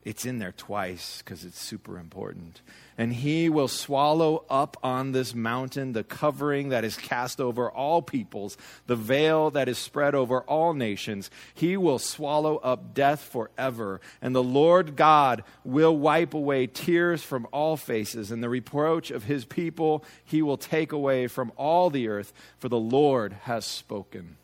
It's 0.08 0.24
in 0.24 0.38
there 0.38 0.52
twice 0.52 1.18
because 1.18 1.44
it's 1.44 1.60
super 1.60 1.98
important. 1.98 2.62
And 2.96 3.12
he 3.12 3.50
will 3.50 3.68
swallow 3.68 4.42
up 4.48 4.78
on 4.82 5.12
this 5.12 5.34
mountain 5.34 5.92
the 5.92 6.02
covering 6.02 6.70
that 6.70 6.82
is 6.82 6.96
cast 6.96 7.42
over 7.42 7.70
all 7.70 8.00
peoples, 8.00 8.56
the 8.86 8.96
veil 8.96 9.50
that 9.50 9.68
is 9.68 9.76
spread 9.76 10.14
over 10.14 10.40
all 10.44 10.72
nations. 10.72 11.30
He 11.52 11.76
will 11.76 11.98
swallow 11.98 12.56
up 12.56 12.94
death 12.94 13.20
forever. 13.20 14.00
And 14.22 14.34
the 14.34 14.42
Lord 14.42 14.96
God 14.96 15.44
will 15.62 15.94
wipe 15.94 16.32
away 16.32 16.68
tears 16.68 17.22
from 17.22 17.46
all 17.52 17.76
faces, 17.76 18.30
and 18.30 18.42
the 18.42 18.48
reproach 18.48 19.10
of 19.10 19.24
his 19.24 19.44
people 19.44 20.06
he 20.24 20.40
will 20.40 20.56
take 20.56 20.90
away 20.90 21.26
from 21.26 21.52
all 21.54 21.90
the 21.90 22.08
earth, 22.08 22.32
for 22.56 22.70
the 22.70 22.80
Lord 22.80 23.34
has 23.42 23.66
spoken. 23.66 24.38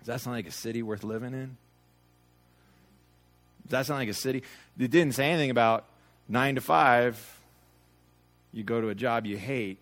Does 0.00 0.08
that 0.08 0.20
sound 0.20 0.36
like 0.36 0.46
a 0.46 0.50
city 0.50 0.82
worth 0.82 1.02
living 1.02 1.32
in? 1.32 1.56
That 3.68 3.86
sound 3.86 4.00
like 4.00 4.08
a 4.08 4.14
city? 4.14 4.42
It 4.78 4.90
didn't 4.90 5.14
say 5.14 5.30
anything 5.30 5.50
about 5.50 5.86
nine 6.28 6.54
to 6.54 6.60
five. 6.60 7.40
You 8.52 8.64
go 8.64 8.80
to 8.80 8.88
a 8.88 8.94
job 8.94 9.26
you 9.26 9.36
hate, 9.36 9.78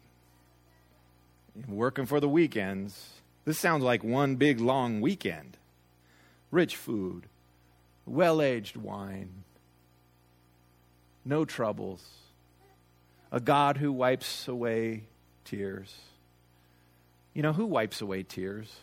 working 1.69 2.07
for 2.07 2.21
the 2.21 2.29
weekends. 2.29 3.11
This 3.45 3.59
sounds 3.59 3.85
like 3.85 4.03
one 4.03 4.37
big 4.37 4.61
long 4.61 5.01
weekend. 5.01 5.57
Rich 6.51 6.77
food, 6.77 7.25
well 8.07 8.41
aged 8.41 8.77
wine, 8.77 9.45
no 11.25 11.45
troubles, 11.45 12.05
a 13.31 13.41
God 13.41 13.77
who 13.77 13.93
wipes 13.93 14.47
away 14.49 15.05
tears. 15.45 15.97
You 17.33 17.43
know, 17.43 17.53
who 17.53 17.67
wipes 17.67 18.01
away 18.01 18.23
tears? 18.23 18.77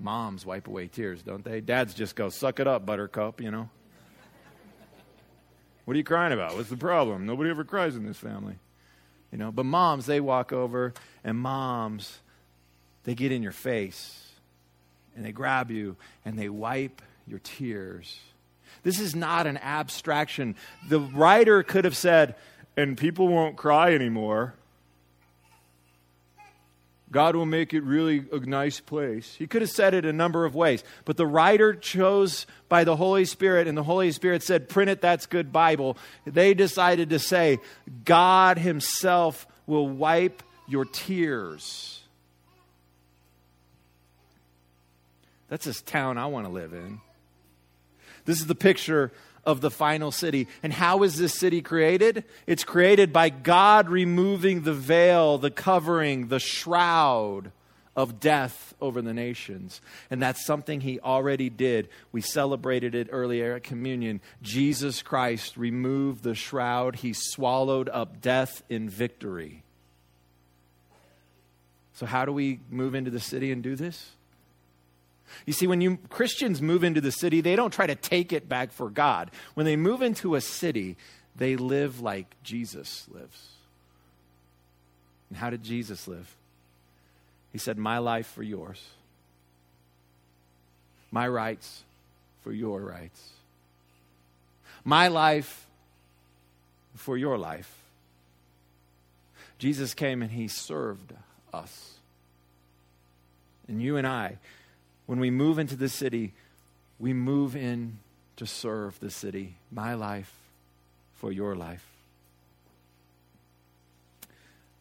Moms 0.00 0.46
wipe 0.46 0.68
away 0.68 0.86
tears, 0.86 1.22
don't 1.22 1.44
they? 1.44 1.60
Dads 1.60 1.94
just 1.94 2.14
go, 2.14 2.28
suck 2.28 2.60
it 2.60 2.66
up, 2.66 2.86
buttercup, 2.86 3.40
you 3.40 3.50
know. 3.50 3.68
what 5.84 5.94
are 5.94 5.98
you 5.98 6.04
crying 6.04 6.32
about? 6.32 6.56
What's 6.56 6.70
the 6.70 6.76
problem? 6.76 7.26
Nobody 7.26 7.50
ever 7.50 7.64
cries 7.64 7.96
in 7.96 8.06
this 8.06 8.16
family. 8.16 8.54
You 9.32 9.38
know, 9.38 9.52
but 9.52 9.66
moms, 9.66 10.06
they 10.06 10.20
walk 10.20 10.52
over, 10.52 10.94
and 11.22 11.36
moms, 11.36 12.18
they 13.04 13.14
get 13.14 13.32
in 13.32 13.42
your 13.42 13.52
face, 13.52 14.28
and 15.16 15.24
they 15.24 15.32
grab 15.32 15.70
you, 15.70 15.96
and 16.24 16.38
they 16.38 16.48
wipe 16.48 17.02
your 17.26 17.40
tears. 17.40 18.18
This 18.82 19.00
is 19.00 19.14
not 19.14 19.46
an 19.46 19.58
abstraction. 19.58 20.54
The 20.88 21.00
writer 21.00 21.62
could 21.62 21.84
have 21.84 21.96
said, 21.96 22.36
and 22.76 22.96
people 22.96 23.28
won't 23.28 23.56
cry 23.56 23.94
anymore. 23.94 24.54
God 27.10 27.34
will 27.34 27.46
make 27.46 27.72
it 27.72 27.82
really 27.82 28.24
a 28.32 28.38
nice 28.38 28.80
place. 28.80 29.34
He 29.38 29.46
could 29.46 29.62
have 29.62 29.70
said 29.70 29.94
it 29.94 30.04
a 30.04 30.12
number 30.12 30.44
of 30.44 30.54
ways, 30.54 30.84
but 31.04 31.16
the 31.16 31.26
writer 31.26 31.74
chose 31.74 32.46
by 32.68 32.84
the 32.84 32.96
Holy 32.96 33.24
Spirit, 33.24 33.66
and 33.66 33.76
the 33.76 33.82
Holy 33.82 34.12
Spirit 34.12 34.42
said, 34.42 34.68
Print 34.68 34.90
it, 34.90 35.00
that's 35.00 35.26
good 35.26 35.52
Bible. 35.52 35.96
They 36.26 36.52
decided 36.52 37.10
to 37.10 37.18
say, 37.18 37.60
God 38.04 38.58
Himself 38.58 39.46
will 39.66 39.88
wipe 39.88 40.42
your 40.66 40.84
tears. 40.84 42.00
That's 45.48 45.64
this 45.64 45.80
town 45.80 46.18
I 46.18 46.26
want 46.26 46.46
to 46.46 46.52
live 46.52 46.74
in. 46.74 47.00
This 48.26 48.40
is 48.40 48.46
the 48.46 48.54
picture 48.54 49.12
of 49.48 49.62
the 49.62 49.70
final 49.70 50.12
city. 50.12 50.46
And 50.62 50.74
how 50.74 51.02
is 51.02 51.16
this 51.16 51.32
city 51.32 51.62
created? 51.62 52.24
It's 52.46 52.64
created 52.64 53.14
by 53.14 53.30
God 53.30 53.88
removing 53.88 54.60
the 54.60 54.74
veil, 54.74 55.38
the 55.38 55.50
covering, 55.50 56.28
the 56.28 56.38
shroud 56.38 57.50
of 57.96 58.20
death 58.20 58.74
over 58.78 59.00
the 59.00 59.14
nations. 59.14 59.80
And 60.10 60.20
that's 60.20 60.44
something 60.44 60.82
he 60.82 61.00
already 61.00 61.48
did. 61.48 61.88
We 62.12 62.20
celebrated 62.20 62.94
it 62.94 63.08
earlier 63.10 63.54
at 63.54 63.62
communion. 63.62 64.20
Jesus 64.42 65.00
Christ 65.00 65.56
removed 65.56 66.24
the 66.24 66.34
shroud, 66.34 66.96
he 66.96 67.14
swallowed 67.14 67.88
up 67.88 68.20
death 68.20 68.62
in 68.68 68.90
victory. 68.90 69.62
So, 71.94 72.04
how 72.04 72.26
do 72.26 72.32
we 72.32 72.60
move 72.68 72.94
into 72.94 73.10
the 73.10 73.18
city 73.18 73.50
and 73.50 73.62
do 73.62 73.76
this? 73.76 74.10
You 75.46 75.52
see, 75.52 75.66
when 75.66 75.80
you 75.80 75.98
Christians 76.08 76.60
move 76.62 76.84
into 76.84 77.00
the 77.00 77.12
city, 77.12 77.40
they 77.40 77.56
don't 77.56 77.72
try 77.72 77.86
to 77.86 77.94
take 77.94 78.32
it 78.32 78.48
back 78.48 78.72
for 78.72 78.90
God. 78.90 79.30
When 79.54 79.66
they 79.66 79.76
move 79.76 80.02
into 80.02 80.34
a 80.34 80.40
city, 80.40 80.96
they 81.36 81.56
live 81.56 82.00
like 82.00 82.36
Jesus 82.42 83.06
lives. 83.10 83.48
And 85.28 85.38
how 85.38 85.50
did 85.50 85.62
Jesus 85.62 86.08
live? 86.08 86.34
He 87.52 87.58
said, 87.58 87.78
My 87.78 87.98
life 87.98 88.26
for 88.26 88.42
yours, 88.42 88.82
my 91.10 91.26
rights 91.28 91.82
for 92.42 92.52
your 92.52 92.80
rights, 92.80 93.30
my 94.84 95.08
life 95.08 95.66
for 96.94 97.16
your 97.16 97.38
life. 97.38 97.74
Jesus 99.58 99.92
came 99.94 100.22
and 100.22 100.30
he 100.30 100.48
served 100.48 101.12
us. 101.52 101.94
And 103.66 103.82
you 103.82 103.96
and 103.96 104.06
I, 104.06 104.38
when 105.08 105.20
we 105.20 105.30
move 105.30 105.58
into 105.58 105.74
the 105.74 105.88
city, 105.88 106.34
we 106.98 107.14
move 107.14 107.56
in 107.56 107.98
to 108.36 108.46
serve 108.46 109.00
the 109.00 109.10
city. 109.10 109.54
My 109.72 109.94
life 109.94 110.30
for 111.14 111.32
your 111.32 111.56
life. 111.56 111.82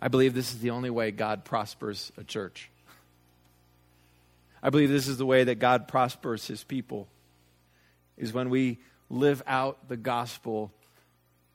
I 0.02 0.10
believe 0.10 0.34
this 0.34 0.52
is 0.52 0.60
the 0.60 0.72
only 0.72 0.90
way 0.90 1.12
God 1.12 1.46
prospers 1.46 2.12
a 2.18 2.26
church. 2.26 2.70
I 4.62 4.70
believe 4.70 4.90
this 4.90 5.08
is 5.08 5.18
the 5.18 5.26
way 5.26 5.46
that 5.46 5.60
God 5.60 5.88
prospers 5.88 6.46
his 6.46 6.62
people 6.62 7.08
is 8.18 8.34
when 8.34 8.50
we 8.50 8.80
live 9.10 9.42
out 9.48 9.88
the 9.88 9.96
gospel 9.96 10.74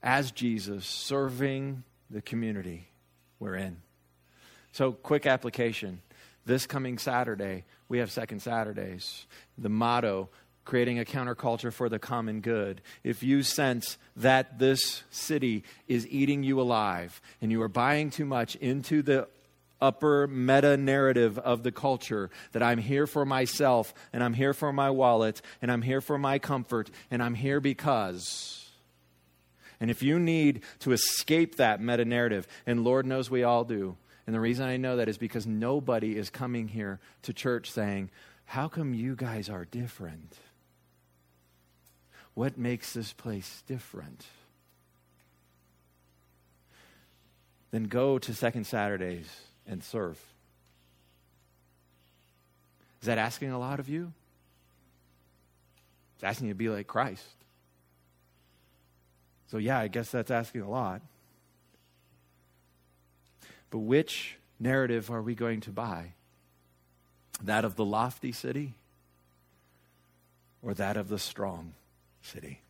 as 0.03 0.33
Jesus, 0.33 0.87
serving 0.87 1.85
the 2.09 2.23
community 2.23 2.87
we're 3.39 3.57
in. 3.57 3.77
So, 4.73 4.93
quick 4.93 5.27
application. 5.27 6.01
This 6.47 6.67
coming 6.67 6.97
Saturday, 6.97 7.65
we 7.93 7.99
have 7.99 8.11
Second 8.11 8.41
Saturdays. 8.41 9.27
The 9.59 9.69
motto, 9.69 10.31
creating 10.65 10.99
a 10.99 11.05
counterculture 11.05 11.71
for 11.71 11.91
the 11.91 11.99
common 11.99 12.41
good. 12.41 12.81
If 13.05 13.23
you 13.23 13.43
sense 13.43 13.99
that 14.17 14.59
this 14.59 15.03
city 15.11 15.63
is 15.89 16.09
eating 16.09 16.43
you 16.43 16.59
alive 16.59 17.21
and 17.43 17.53
you 17.53 17.61
are 17.61 17.69
buying 17.69 18.09
too 18.09 18.25
much 18.25 18.57
into 18.57 19.03
the 19.03 19.29
upper 19.79 20.27
meta 20.27 20.79
narrative 20.79 21.39
of 21.39 21.65
the 21.65 21.71
culture 21.71 22.31
that 22.53 22.63
I'm 22.63 22.79
here 22.79 23.07
for 23.07 23.27
myself 23.27 23.93
and 24.11 24.25
I'm 24.25 24.33
here 24.33 24.55
for 24.55 24.73
my 24.73 24.89
wallet 24.89 25.43
and 25.61 25.71
I'm 25.71 25.83
here 25.83 26.01
for 26.01 26.17
my 26.17 26.39
comfort 26.39 26.91
and 27.11 27.23
I'm 27.23 27.35
here 27.35 27.61
because. 27.61 28.71
And 29.81 29.91
if 29.91 30.03
you 30.03 30.19
need 30.19 30.63
to 30.79 30.93
escape 30.93 31.57
that 31.57 31.83
meta 31.83 32.07
narrative, 32.07 32.47
and 32.67 32.85
Lord 32.85 33.05
knows 33.05 33.31
we 33.31 33.43
all 33.43 33.65
do, 33.65 33.99
and 34.27 34.35
the 34.35 34.41
reason 34.41 34.67
I 34.67 34.77
know 34.77 34.97
that 34.97 35.09
is 35.09 35.19
because 35.19 35.47
nobody 35.47 36.17
is 36.17 36.31
coming 36.31 36.69
here 36.69 37.01
to 37.23 37.33
church 37.33 37.71
saying, 37.71 38.11
How 38.45 38.69
come 38.69 38.95
you 38.95 39.17
guys 39.17 39.49
are 39.49 39.65
different? 39.65 40.37
What 42.35 42.57
makes 42.57 42.93
this 42.93 43.13
place 43.13 43.63
different? 43.67 44.25
Then 47.73 47.85
go 47.85 48.19
to 48.19 48.35
Second 48.35 48.67
Saturdays 48.67 49.29
and 49.67 49.83
serve. 49.83 50.19
Is 53.01 53.07
that 53.07 53.19
asking 53.19 53.51
a 53.51 53.59
lot 53.59 53.81
of 53.81 53.89
you? 53.89 54.13
It's 56.15 56.25
asking 56.25 56.49
you 56.49 56.55
to 56.55 56.59
be 56.59 56.69
like 56.69 56.87
Christ. 56.87 57.27
So, 59.49 59.59
yeah, 59.59 59.79
I 59.79 59.89
guess 59.89 60.11
that's 60.11 60.31
asking 60.31 60.61
a 60.61 60.71
lot. 60.71 61.03
But 63.73 63.79
which 63.79 64.37
narrative 64.61 65.11
are 65.11 65.23
we 65.23 65.35
going 65.35 65.63
to 65.63 65.71
buy? 65.71 66.13
That 67.43 67.65
of 67.65 67.75
the 67.75 67.87
lofty 67.87 68.31
city 68.31 68.75
or 70.61 70.75
that 70.75 70.99
of 70.99 71.09
the 71.09 71.19
strong 71.19 71.73
city? 72.21 72.61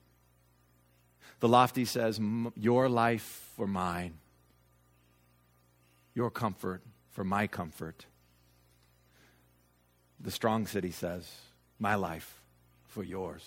The 1.41 1.49
lofty 1.49 1.85
says, 1.85 2.21
Your 2.55 2.89
life 2.89 3.51
for 3.57 3.67
mine, 3.67 4.15
your 6.15 6.31
comfort 6.31 6.83
for 7.11 7.25
my 7.25 7.49
comfort. 7.49 8.07
The 10.21 10.31
strong 10.31 10.69
city 10.69 10.93
says, 10.93 11.29
My 11.81 11.97
life 11.97 12.41
for 12.87 13.03
yours. 13.03 13.45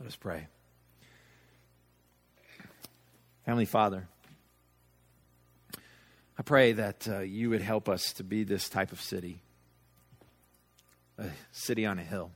Let 0.00 0.06
us 0.06 0.16
pray. 0.16 0.46
Heavenly 3.44 3.66
Father, 3.66 4.08
I 6.38 6.42
pray 6.42 6.72
that 6.72 7.08
uh, 7.08 7.20
you 7.20 7.50
would 7.50 7.62
help 7.62 7.88
us 7.88 8.12
to 8.14 8.24
be 8.24 8.44
this 8.44 8.68
type 8.68 8.92
of 8.92 9.00
city 9.00 9.40
a 11.18 11.30
city 11.50 11.86
on 11.86 11.98
a 11.98 12.02
hill, 12.02 12.30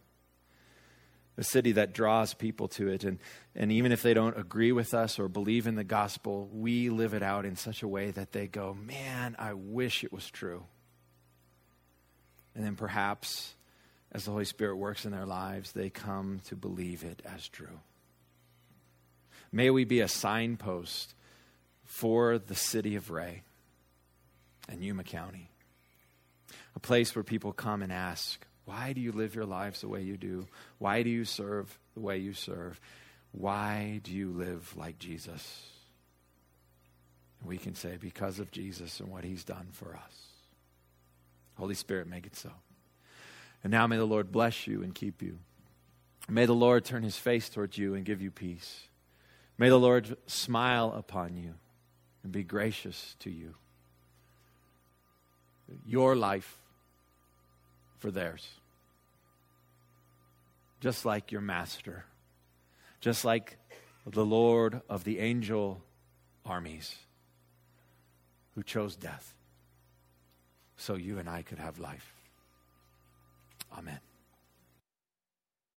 a 1.36 1.44
city 1.44 1.72
that 1.72 1.92
draws 1.92 2.32
people 2.32 2.66
to 2.66 2.88
it. 2.88 3.04
And, 3.04 3.18
and 3.54 3.70
even 3.70 3.92
if 3.92 4.02
they 4.02 4.14
don't 4.14 4.38
agree 4.38 4.72
with 4.72 4.94
us 4.94 5.18
or 5.18 5.28
believe 5.28 5.66
in 5.66 5.74
the 5.74 5.84
gospel, 5.84 6.48
we 6.50 6.88
live 6.88 7.12
it 7.12 7.22
out 7.22 7.44
in 7.44 7.56
such 7.56 7.82
a 7.82 7.88
way 7.88 8.10
that 8.12 8.32
they 8.32 8.46
go, 8.46 8.72
Man, 8.72 9.36
I 9.38 9.52
wish 9.52 10.02
it 10.02 10.14
was 10.14 10.30
true. 10.30 10.64
And 12.54 12.64
then 12.64 12.74
perhaps 12.74 13.54
as 14.12 14.24
the 14.24 14.30
Holy 14.30 14.46
Spirit 14.46 14.76
works 14.76 15.04
in 15.04 15.12
their 15.12 15.26
lives, 15.26 15.72
they 15.72 15.90
come 15.90 16.40
to 16.46 16.56
believe 16.56 17.04
it 17.04 17.20
as 17.24 17.46
true. 17.48 17.80
May 19.52 19.68
we 19.68 19.84
be 19.84 20.00
a 20.00 20.08
signpost 20.08 21.14
for 21.84 22.38
the 22.38 22.54
city 22.54 22.96
of 22.96 23.10
Wray 23.10 23.42
and 24.70 24.82
Yuma 24.82 25.04
County. 25.04 25.50
A 26.74 26.80
place 26.80 27.14
where 27.14 27.24
people 27.24 27.52
come 27.52 27.82
and 27.82 27.92
ask, 27.92 28.46
why 28.64 28.92
do 28.92 29.00
you 29.00 29.12
live 29.12 29.34
your 29.34 29.44
lives 29.44 29.80
the 29.80 29.88
way 29.88 30.02
you 30.02 30.16
do? 30.16 30.46
Why 30.78 31.02
do 31.02 31.10
you 31.10 31.24
serve 31.24 31.78
the 31.94 32.00
way 32.00 32.18
you 32.18 32.32
serve? 32.32 32.80
Why 33.32 34.00
do 34.02 34.12
you 34.12 34.30
live 34.30 34.72
like 34.76 34.98
Jesus? 34.98 35.66
And 37.40 37.48
we 37.48 37.58
can 37.58 37.74
say, 37.74 37.96
because 37.98 38.38
of 38.38 38.50
Jesus 38.50 39.00
and 39.00 39.10
what 39.10 39.24
he's 39.24 39.44
done 39.44 39.68
for 39.72 39.96
us. 39.96 40.16
Holy 41.56 41.74
Spirit, 41.74 42.06
make 42.06 42.26
it 42.26 42.36
so. 42.36 42.50
And 43.62 43.70
now 43.70 43.86
may 43.86 43.96
the 43.96 44.04
Lord 44.04 44.32
bless 44.32 44.66
you 44.66 44.82
and 44.82 44.94
keep 44.94 45.20
you. 45.20 45.38
May 46.28 46.46
the 46.46 46.54
Lord 46.54 46.84
turn 46.84 47.02
his 47.02 47.16
face 47.16 47.48
towards 47.48 47.76
you 47.76 47.94
and 47.94 48.04
give 48.04 48.22
you 48.22 48.30
peace. 48.30 48.88
May 49.58 49.68
the 49.68 49.78
Lord 49.78 50.16
smile 50.26 50.94
upon 50.96 51.36
you 51.36 51.54
and 52.22 52.32
be 52.32 52.44
gracious 52.44 53.16
to 53.20 53.30
you. 53.30 53.56
Your 55.86 56.16
life 56.16 56.58
for 57.98 58.10
theirs. 58.10 58.48
Just 60.80 61.04
like 61.04 61.30
your 61.30 61.42
master, 61.42 62.04
just 63.00 63.24
like 63.24 63.58
the 64.06 64.24
Lord 64.24 64.80
of 64.88 65.04
the 65.04 65.18
angel 65.18 65.82
armies 66.44 66.94
who 68.54 68.62
chose 68.62 68.96
death 68.96 69.34
so 70.76 70.94
you 70.94 71.18
and 71.18 71.28
I 71.28 71.42
could 71.42 71.58
have 71.58 71.78
life. 71.78 72.14
Amen. 73.76 74.00